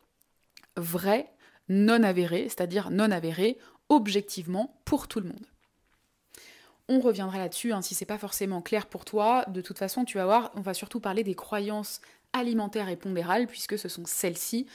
[0.79, 1.31] vrai,
[1.67, 3.57] non avéré, c'est-à-dire non avéré,
[3.89, 5.45] objectivement, pour tout le monde.
[6.87, 10.17] On reviendra là-dessus, hein, si c'est pas forcément clair pour toi, de toute façon, tu
[10.17, 12.01] vas voir, on va surtout parler des croyances
[12.33, 14.65] alimentaires et pondérales, puisque ce sont celles-ci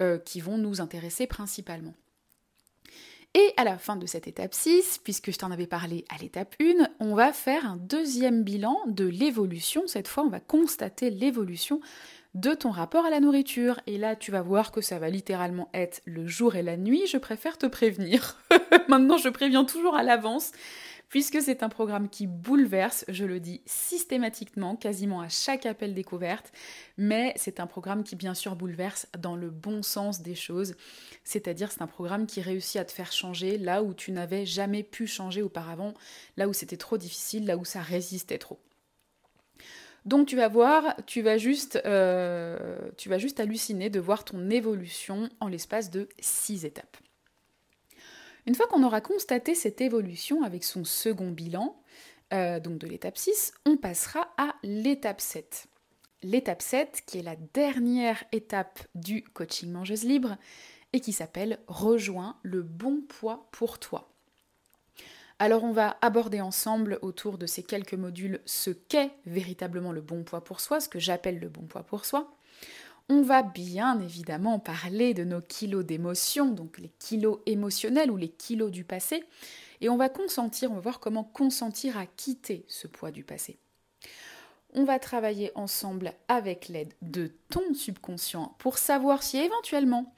[0.00, 1.94] euh, qui vont nous intéresser principalement.
[3.34, 6.56] Et à la fin de cette étape 6, puisque je t'en avais parlé à l'étape
[6.60, 9.86] 1, on va faire un deuxième bilan de l'évolution.
[9.86, 11.80] Cette fois, on va constater l'évolution
[12.34, 13.80] de ton rapport à la nourriture.
[13.86, 17.06] Et là, tu vas voir que ça va littéralement être le jour et la nuit.
[17.06, 18.38] Je préfère te prévenir.
[18.88, 20.52] Maintenant, je préviens toujours à l'avance
[21.10, 26.52] puisque c'est un programme qui bouleverse, je le dis systématiquement, quasiment à chaque appel découverte,
[26.96, 30.76] mais c'est un programme qui bien sûr bouleverse dans le bon sens des choses,
[31.24, 34.84] c'est-à-dire c'est un programme qui réussit à te faire changer là où tu n'avais jamais
[34.84, 35.94] pu changer auparavant,
[36.36, 38.60] là où c'était trop difficile, là où ça résistait trop.
[40.06, 44.48] Donc tu vas voir, tu vas juste, euh, tu vas juste halluciner de voir ton
[44.50, 46.96] évolution en l'espace de six étapes.
[48.46, 51.80] Une fois qu'on aura constaté cette évolution avec son second bilan,
[52.32, 55.66] euh, donc de l'étape 6, on passera à l'étape 7.
[56.22, 60.36] L'étape 7, qui est la dernière étape du coaching mangeuse libre
[60.92, 64.10] et qui s'appelle Rejoins le bon poids pour toi.
[65.42, 70.22] Alors on va aborder ensemble autour de ces quelques modules ce qu'est véritablement le bon
[70.22, 72.30] poids pour soi, ce que j'appelle le bon poids pour soi.
[73.08, 78.28] On va bien évidemment parler de nos kilos d'émotion, donc les kilos émotionnels ou les
[78.28, 79.24] kilos du passé,
[79.80, 83.58] et on va consentir, on va voir comment consentir à quitter ce poids du passé.
[84.74, 90.12] On va travailler ensemble avec l'aide de ton subconscient pour savoir si éventuellement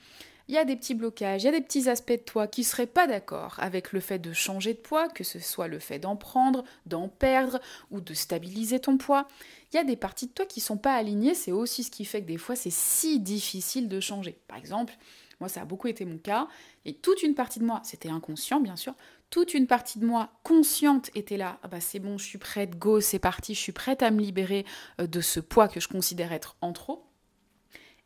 [0.53, 2.61] il y a des petits blocages, il y a des petits aspects de toi qui
[2.61, 5.79] ne seraient pas d'accord avec le fait de changer de poids, que ce soit le
[5.79, 7.59] fait d'en prendre, d'en perdre
[7.91, 9.27] ou de stabiliser ton poids.
[9.73, 11.91] Il y a des parties de toi qui ne sont pas alignées, c'est aussi ce
[11.91, 14.39] qui fait que des fois c'est si difficile de changer.
[14.47, 14.93] Par exemple,
[15.41, 16.49] moi ça a beaucoup été mon cas,
[16.85, 18.93] et toute une partie de moi, c'était inconscient bien sûr,
[19.31, 22.79] toute une partie de moi consciente était là, ah bah c'est bon, je suis prête,
[22.79, 24.67] go, c'est parti, je suis prête à me libérer
[25.01, 27.07] euh, de ce poids que je considère être en trop.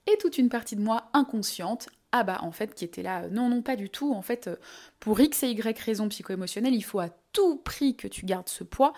[0.06, 3.28] Et toute une partie de moi inconsciente ah bah en fait qui était là, euh,
[3.30, 4.56] non non pas du tout, en fait euh,
[5.00, 8.64] pour X et Y raisons psycho-émotionnelles, il faut à tout prix que tu gardes ce
[8.64, 8.92] poids,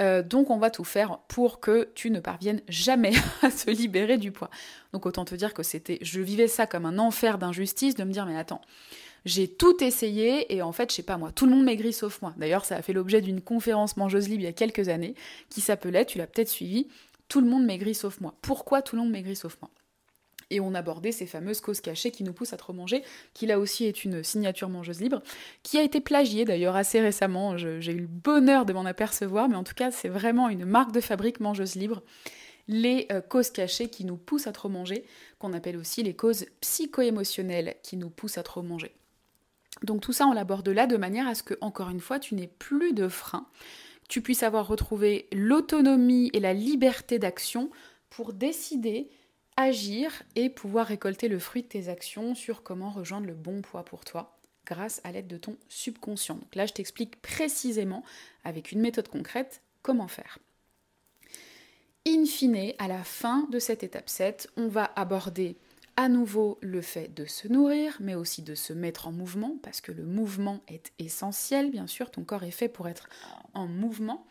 [0.00, 4.18] euh, donc on va tout faire pour que tu ne parviennes jamais à se libérer
[4.18, 4.50] du poids.
[4.92, 8.12] Donc autant te dire que c'était, je vivais ça comme un enfer d'injustice, de me
[8.12, 8.60] dire mais attends,
[9.24, 12.20] j'ai tout essayé et en fait, je sais pas moi, tout le monde maigrit sauf
[12.22, 12.34] moi.
[12.36, 15.14] D'ailleurs, ça a fait l'objet d'une conférence mangeuse libre il y a quelques années
[15.48, 16.88] qui s'appelait, tu l'as peut-être suivi,
[17.28, 18.34] Tout le monde maigrit sauf moi.
[18.42, 19.70] Pourquoi tout le monde maigrit sauf moi?
[20.52, 23.02] Et on abordait ces fameuses causes cachées qui nous poussent à trop manger,
[23.34, 25.22] qui là aussi est une signature mangeuse libre,
[25.62, 29.56] qui a été plagiée d'ailleurs assez récemment, j'ai eu le bonheur de m'en apercevoir, mais
[29.56, 32.02] en tout cas c'est vraiment une marque de fabrique mangeuse libre.
[32.68, 35.04] Les euh, causes cachées qui nous poussent à trop manger,
[35.40, 38.94] qu'on appelle aussi les causes psycho-émotionnelles qui nous poussent à trop manger.
[39.82, 42.34] Donc tout ça on l'aborde là de manière à ce que, encore une fois, tu
[42.34, 43.48] n'aies plus de frein,
[44.08, 47.70] tu puisses avoir retrouvé l'autonomie et la liberté d'action
[48.10, 49.08] pour décider
[49.56, 53.84] agir et pouvoir récolter le fruit de tes actions sur comment rejoindre le bon poids
[53.84, 56.36] pour toi grâce à l'aide de ton subconscient.
[56.36, 58.04] Donc là, je t'explique précisément,
[58.44, 60.38] avec une méthode concrète, comment faire.
[62.06, 65.56] In fine, à la fin de cette étape 7, on va aborder
[65.96, 69.80] à nouveau le fait de se nourrir, mais aussi de se mettre en mouvement, parce
[69.80, 73.08] que le mouvement est essentiel, bien sûr, ton corps est fait pour être
[73.54, 74.26] en mouvement.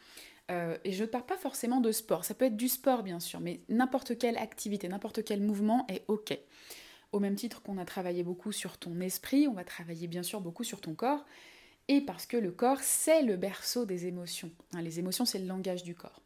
[0.51, 3.19] Euh, et je ne parle pas forcément de sport, ça peut être du sport bien
[3.19, 6.37] sûr, mais n'importe quelle activité, n'importe quel mouvement est OK.
[7.11, 10.41] Au même titre qu'on a travaillé beaucoup sur ton esprit, on va travailler bien sûr
[10.41, 11.25] beaucoup sur ton corps,
[11.87, 14.51] et parce que le corps, c'est le berceau des émotions.
[14.73, 16.21] Hein, les émotions, c'est le langage du corps.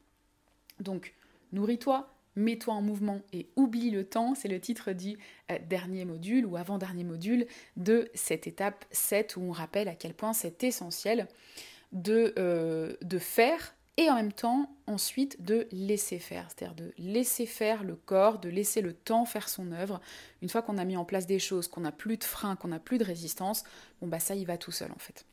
[0.79, 1.13] Donc,
[1.53, 5.17] nourris-toi, mets-toi en mouvement et oublie le temps, c'est le titre du
[5.51, 10.13] euh, dernier module ou avant-dernier module de cette étape 7 où on rappelle à quel
[10.13, 11.27] point c'est essentiel
[11.91, 17.45] de, euh, de faire et en même temps ensuite de laisser faire, c'est-à-dire de laisser
[17.45, 20.01] faire le corps, de laisser le temps faire son œuvre.
[20.41, 22.67] Une fois qu'on a mis en place des choses, qu'on n'a plus de frein, qu'on
[22.67, 23.63] n'a plus de résistance,
[24.01, 25.25] bon bah ça y va tout seul en fait.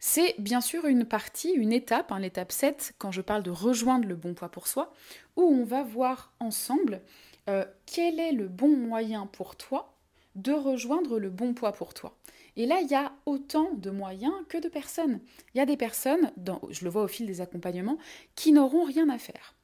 [0.00, 4.06] C'est bien sûr une partie, une étape, hein, l'étape 7, quand je parle de rejoindre
[4.06, 4.92] le bon poids pour soi,
[5.36, 7.00] où on va voir ensemble
[7.48, 9.92] euh, quel est le bon moyen pour toi
[10.36, 12.16] de rejoindre le bon poids pour toi.
[12.58, 15.20] Et là, il y a autant de moyens que de personnes.
[15.54, 16.32] Il y a des personnes,
[16.70, 17.98] je le vois au fil des accompagnements,
[18.34, 19.54] qui n'auront rien à faire.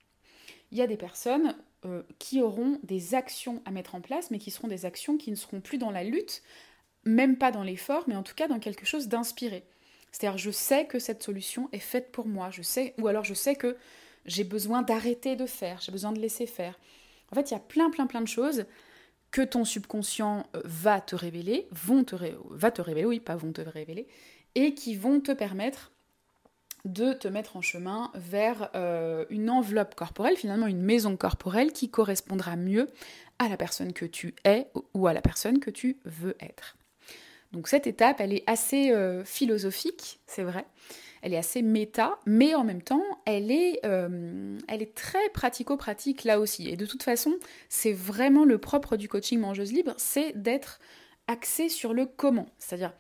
[0.71, 4.39] Il y a des personnes, euh, qui auront des actions à mettre en place, mais
[4.39, 6.43] qui seront des actions qui ne seront plus dans la lutte,
[7.05, 9.65] même pas dans l'effort, mais en tout cas dans quelque chose d'inspiré.
[10.13, 13.35] C'est-à-dire, je sais que cette solution est faite pour moi, je sais, ou alors je
[13.35, 13.77] sais que
[14.25, 16.79] j'ai besoin d'arrêter de faire, j'ai besoin de laisser faire.
[17.33, 18.67] En fait, il y a plein, plein, plein de choses
[19.35, 24.07] que ton subconscient euh, va te révéler, va te révéler, oui, pas vont te révéler,
[24.55, 25.91] et qui vont te permettre
[26.85, 31.91] de te mettre en chemin vers euh, une enveloppe corporelle, finalement une maison corporelle qui
[31.91, 32.89] correspondra mieux
[33.41, 36.77] à la personne que tu es ou à la personne que tu veux être.
[37.51, 40.65] Donc cette étape, elle est assez euh, philosophique, c'est vrai,
[41.25, 46.25] elle est assez méta, mais en même temps, elle est, euh, elle est très pratico-pratique
[46.25, 46.69] là aussi.
[46.69, 47.39] Et de toute façon,
[47.71, 50.81] c'est vraiment le propre du coaching mangeuse libre, c'est d'être
[51.27, 52.45] axé sur le comment.
[52.59, 52.93] C'est-à-dire,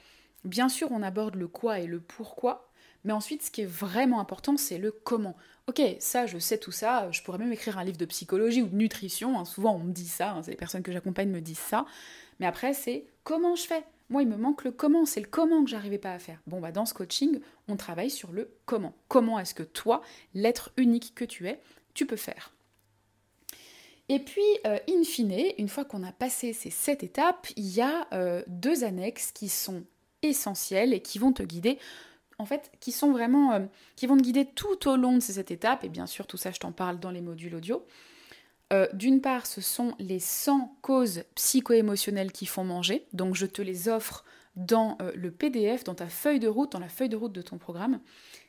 [0.43, 2.71] bien sûr, on aborde le quoi et le pourquoi,
[3.05, 5.37] mais ensuite, ce qui est vraiment important, c'est le comment.
[5.67, 8.69] Ok, ça, je sais tout ça, je pourrais même écrire un livre de psychologie ou
[8.69, 9.45] de nutrition, hein.
[9.45, 11.85] souvent on me dit ça, hein, les personnes que j'accompagne me disent ça,
[12.41, 13.85] mais après, c'est comment je fais?
[14.11, 16.41] Moi, il me manque le comment, c'est le comment que j'arrivais pas à faire.
[16.47, 18.95] Bon, bah, dans ce coaching, on travaille sur le comment.
[19.09, 20.03] Comment est-ce que toi,
[20.35, 21.61] l'être unique que tu es,
[21.95, 22.53] tu peux faire?
[24.11, 27.81] Et puis, euh, in fine, une fois qu'on a passé ces sept étapes, il y
[27.81, 29.85] a euh, deux annexes qui sont
[30.23, 31.79] essentielles et qui vont te guider
[32.39, 33.61] en fait, qui sont vraiment, euh,
[33.97, 36.51] qui vont te guider tout au long de ces étapes, et bien sûr, tout ça,
[36.51, 37.85] je t'en parle dans les modules audio.
[38.75, 43.63] Euh, d'une part, ce sont les 100 causes psycho-émotionnelles qui font manger, donc je te
[43.63, 44.25] les offre
[44.57, 47.43] dans euh, le PDF, dans ta feuille de route, dans la feuille de route de
[47.43, 48.01] ton programme,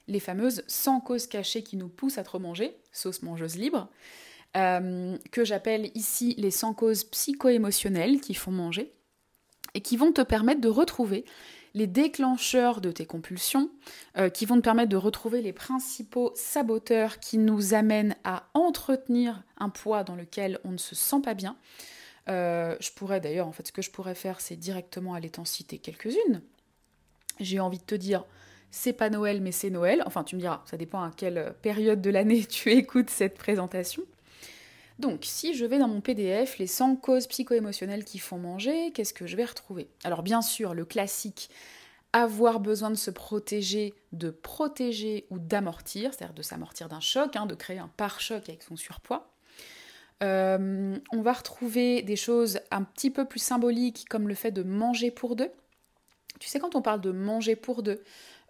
[0.08, 3.90] les fameuses 100 causes cachées qui nous poussent à trop manger, sauce mangeuse libre,
[4.54, 8.94] que j'appelle ici les 100 causes psycho-émotionnelles qui font manger,
[9.74, 11.26] et qui vont te permettre de retrouver
[11.76, 13.70] les déclencheurs de tes compulsions,
[14.18, 19.44] euh, qui vont te permettre de retrouver les principaux saboteurs qui nous amènent à entretenir
[19.58, 21.58] un poids dans lequel on ne se sent pas bien.
[22.30, 25.46] Euh, je pourrais d'ailleurs, en fait, ce que je pourrais faire, c'est directement aller t'en
[25.46, 26.42] citer quelques-unes.
[27.42, 28.24] J'ai envie de te dire,
[28.72, 30.02] c'est pas Noël, mais c'est Noël.
[30.06, 34.02] Enfin, tu me diras, ça dépend à quelle période de l'année tu écoutes cette présentation.
[35.00, 39.14] Donc, si je vais dans mon PDF, les 100 causes psycho-émotionnelles qui font manger, qu'est-ce
[39.14, 39.90] que je vais retrouver?
[40.04, 41.50] Alors, bien sûr, le classique,
[42.14, 47.46] avoir besoin de se protéger, de protéger ou d'amortir, c'est-à-dire de s'amortir d'un choc, hein,
[47.46, 49.34] de créer un pare-choc avec son surpoids.
[50.24, 54.64] Euh, on va retrouver des choses un petit peu plus symboliques comme le fait de
[54.64, 55.52] manger pour deux.
[56.40, 58.02] Tu sais, quand on parle de manger pour deux,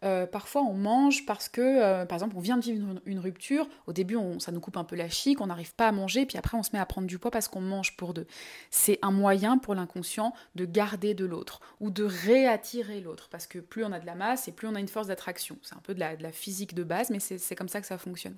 [0.04, 3.68] euh, parfois on mange parce que, euh, par exemple, on vient de vivre une, rupture,
[3.88, 6.38] au début ça nous coupe un peu la chic, on n'arrive pas à manger, puis
[6.38, 8.28] après on se met à prendre du poids parce qu'on mange pour deux.
[8.70, 13.60] C'est un moyen pour l'inconscient de garder de l'autre ou de réattirer l'autre, parce que
[13.60, 15.58] plus on a de la masse et plus on a une force d'attraction.
[15.62, 17.88] C'est un peu de la, de la, physique de base, mais c'est comme ça que
[17.88, 18.36] ça fonctionne.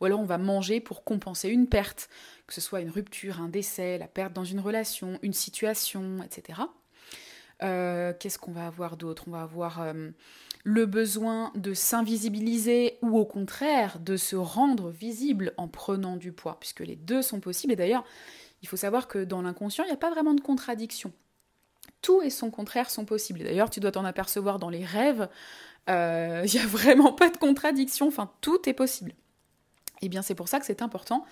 [0.00, 2.08] Ou alors on va manger pour compenser une perte,
[2.46, 6.60] que ce soit une rupture, un décès, la perte dans une relation, une situation, etc.
[7.62, 9.24] Euh, qu'est-ce qu'on va avoir d'autre?
[9.26, 9.84] On va avoir
[10.64, 16.58] le besoin de s'invisibiliser ou au contraire de se rendre visible en prenant du poids,
[16.60, 17.72] puisque les deux sont possibles.
[17.72, 18.04] Et d'ailleurs,
[18.62, 21.12] il faut savoir que dans l'inconscient, il n'y a pas vraiment de contradiction.
[22.02, 23.40] Tout et son contraire sont possibles.
[23.40, 25.28] D'ailleurs, tu dois t'en apercevoir dans les rêves.
[25.88, 28.08] Euh, il n'y a vraiment pas de contradiction.
[28.08, 29.12] Enfin, tout est possible.
[30.02, 31.26] Et eh bien, c'est pour ça que c'est important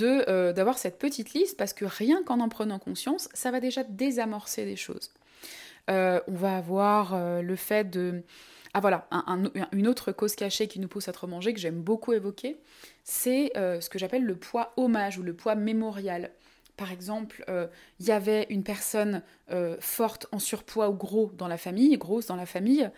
[0.00, 3.82] euh, d'avoir cette petite liste parce que rien qu'en en prenant conscience, ça va déjà
[3.82, 5.10] désamorcer des choses.
[5.90, 8.22] Euh, on va avoir le fait de
[8.76, 9.08] ah voilà,
[9.72, 12.58] une autre cause cachée qui nous pousse à trop manger, que j'aime beaucoup évoquer,
[13.04, 16.30] c'est euh, ce que j'appelle le poids hommage ou le poids mémorial.
[16.76, 17.68] Par exemple, euh,
[18.00, 22.26] il y avait une personne euh, forte en surpoids ou gros dans la famille, grosse
[22.26, 22.90] dans la famille.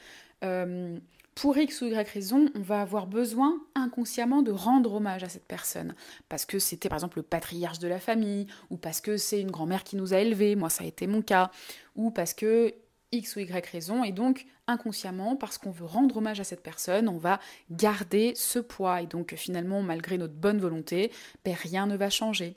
[1.41, 5.47] Pour X ou Y raison, on va avoir besoin inconsciemment de rendre hommage à cette
[5.47, 5.95] personne.
[6.29, 9.53] Parce que c'était par exemple le patriarche de la famille, ou parce que c'est une
[9.53, 11.53] grand-mère qui nous a élevés, moi ça a été mon cas,
[11.95, 12.75] ou parce que
[13.13, 17.09] X ou Y raison, et donc inconsciemment, parce qu'on veut rendre hommage à cette personne,
[17.09, 17.39] on va
[17.71, 21.13] garder ce poids, et donc finalement, malgré notre bonne volonté,
[21.45, 22.57] ben, rien ne va changer,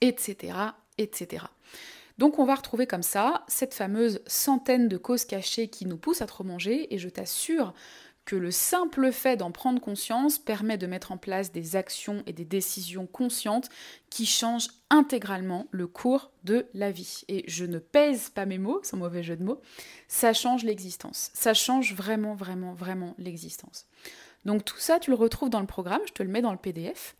[0.00, 0.54] etc.,
[0.98, 1.44] etc.
[2.18, 6.22] Donc on va retrouver comme ça cette fameuse centaine de causes cachées qui nous poussent
[6.22, 7.74] à trop manger, et je t'assure
[8.24, 12.32] que le simple fait d'en prendre conscience permet de mettre en place des actions et
[12.32, 13.68] des décisions conscientes
[14.10, 17.22] qui changent intégralement le cours de la vie.
[17.28, 19.60] Et je ne pèse pas mes mots, sans mauvais jeu de mots,
[20.06, 21.30] ça change l'existence.
[21.34, 23.86] Ça change vraiment, vraiment, vraiment l'existence.
[24.44, 26.58] Donc tout ça, tu le retrouves dans le programme, je te le mets dans le
[26.58, 27.16] PDF.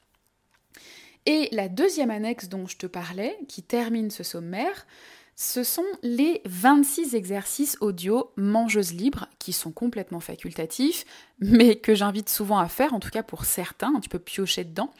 [1.26, 4.86] Et la deuxième annexe dont je te parlais, qui termine ce sommaire,
[5.34, 11.04] ce sont les 26 exercices audio mangeuses libres qui sont complètement facultatifs,
[11.40, 14.90] mais que j'invite souvent à faire, en tout cas pour certains, tu peux piocher dedans,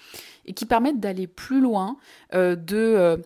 [0.47, 1.99] et qui permettent d'aller plus loin,
[2.35, 3.19] euh, euh,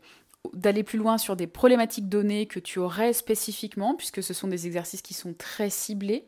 [0.53, 4.67] d'aller plus loin sur des problématiques données que tu aurais spécifiquement, puisque ce sont des
[4.67, 6.27] exercices qui sont très ciblés.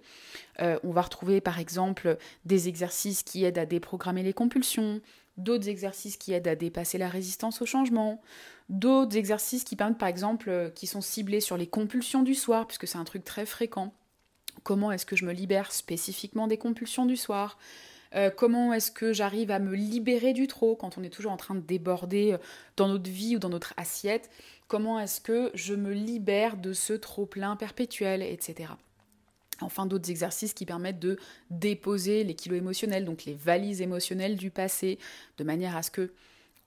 [0.60, 5.00] Euh, on va retrouver par exemple des exercices qui aident à déprogrammer les compulsions,
[5.38, 8.20] d'autres exercices qui aident à dépasser la résistance au changement,
[8.68, 12.66] d'autres exercices qui permettent par exemple, euh, qui sont ciblés sur les compulsions du soir,
[12.66, 13.94] puisque c'est un truc très fréquent.
[14.62, 17.58] Comment est-ce que je me libère spécifiquement des compulsions du soir?
[18.14, 21.36] Euh, comment est-ce que j'arrive à me libérer du trop quand on est toujours en
[21.36, 22.38] train de déborder euh,
[22.76, 24.30] dans notre vie ou dans notre assiette?
[24.66, 28.72] Comment est-ce que je me libère de ce trop plein perpétuel, etc.
[29.60, 31.18] Enfin, d'autres exercices qui permettent de
[31.50, 34.98] déposer les kilos émotionnels, donc les valises émotionnelles du passé,
[35.36, 36.12] de manière à ce que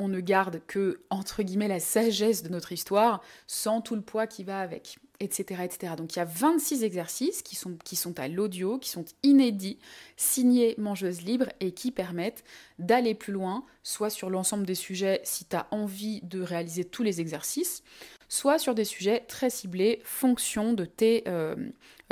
[0.01, 4.25] on ne garde que, entre guillemets, la sagesse de notre histoire, sans tout le poids
[4.25, 5.61] qui va avec, etc.
[5.63, 5.93] etc.
[5.95, 9.77] Donc il y a 26 exercices qui sont, à l'audio, qui sont inédits,
[10.17, 12.43] signés Mangeuse Libre et qui permettent
[12.79, 17.03] d'aller plus loin, soit sur l'ensemble des sujets si tu as envie de réaliser tous
[17.03, 17.83] les exercices,
[18.27, 21.55] soit sur des sujets très ciblés, fonction de tes euh,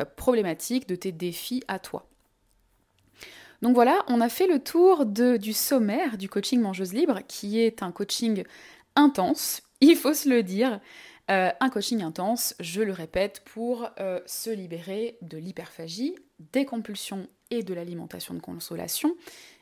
[0.05, 2.07] problématiques, de tes défis à toi.
[3.61, 7.83] Donc voilà, on a fait le tour du sommaire du coaching Mangeuse Libre, qui est
[7.83, 8.43] un coaching
[8.95, 10.79] intense, il faut se le dire.
[11.29, 16.15] Euh, un coaching intense, je le répète, pour euh, se libérer de l'hyperphagie,
[16.53, 19.15] des compulsions et de l'alimentation de consolation,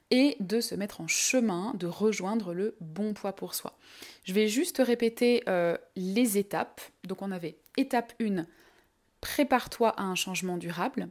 [0.10, 3.78] et de se mettre en chemin, de rejoindre le bon poids pour soi.
[4.24, 6.80] Je vais juste répéter euh, les étapes.
[7.06, 8.46] Donc on avait étape 1,
[9.22, 11.10] prépare-toi à un changement durable.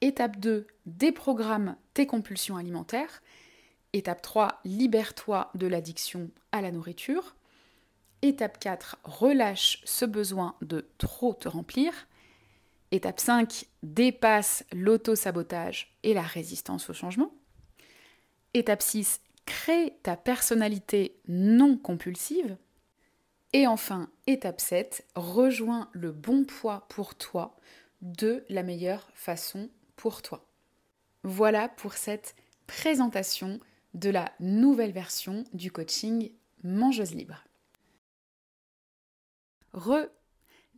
[0.00, 3.22] Étape 2, déprogramme tes compulsions alimentaires.
[3.92, 7.34] Étape 3, libère-toi de l'addiction à la nourriture.
[8.22, 11.92] Étape 4, relâche ce besoin de trop te remplir.
[12.92, 17.32] Étape 5, dépasse l'auto-sabotage et la résistance au changement.
[18.54, 22.56] Étape 6, crée ta personnalité non compulsive.
[23.52, 27.56] Et enfin, étape 7, rejoins le bon poids pour toi
[28.00, 30.46] de la meilleure façon pour toi.
[31.24, 32.36] Voilà pour cette
[32.66, 33.58] présentation
[33.94, 36.30] de la nouvelle version du coaching
[36.62, 37.44] Mangeuse Libre.
[39.72, 40.06] Re,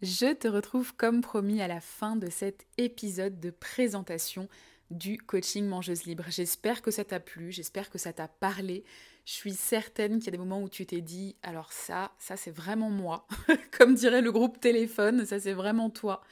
[0.01, 4.49] je te retrouve comme promis à la fin de cet épisode de présentation
[4.91, 6.25] du coaching Mangeuse Libre.
[6.29, 8.85] J'espère que ça t'a plu, j'espère que ça t'a parlé.
[9.25, 12.37] Je suis certaine qu'il y a des moments où tu t'es dit, alors ça, ça
[12.37, 13.27] c'est vraiment moi.
[13.79, 16.23] Comme dirait le groupe téléphone, ça c'est vraiment toi.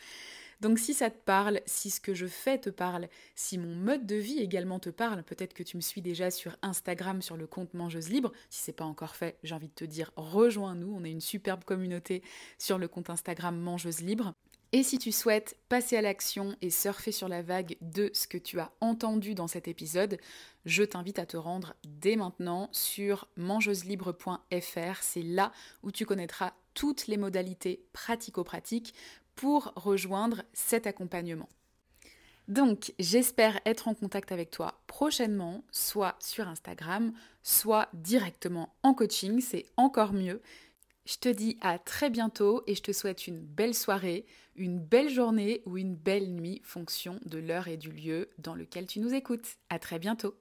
[0.60, 4.06] Donc si ça te parle, si ce que je fais te parle, si mon mode
[4.06, 7.46] de vie également te parle, peut-être que tu me suis déjà sur Instagram sur le
[7.46, 11.04] compte Mangeuse Libre, si c'est pas encore fait, j'ai envie de te dire rejoins-nous, on
[11.04, 12.22] est une superbe communauté
[12.58, 14.34] sur le compte Instagram Mangeuse Libre.
[14.72, 18.38] Et si tu souhaites passer à l'action et surfer sur la vague de ce que
[18.38, 20.18] tu as entendu dans cet épisode,
[20.64, 25.02] je t'invite à te rendre dès maintenant sur mangeuselibre.fr.
[25.02, 25.52] C'est là
[25.82, 28.94] où tu connaîtras toutes les modalités pratico-pratiques
[29.34, 31.48] pour rejoindre cet accompagnement.
[32.46, 37.12] Donc, j'espère être en contact avec toi prochainement, soit sur Instagram,
[37.42, 40.40] soit directement en coaching, c'est encore mieux.
[41.06, 44.26] Je te dis à très bientôt et je te souhaite une belle soirée,
[44.60, 48.86] une belle journée ou une belle nuit, fonction de l'heure et du lieu dans lequel
[48.86, 49.56] tu nous écoutes.
[49.70, 50.39] À très bientôt.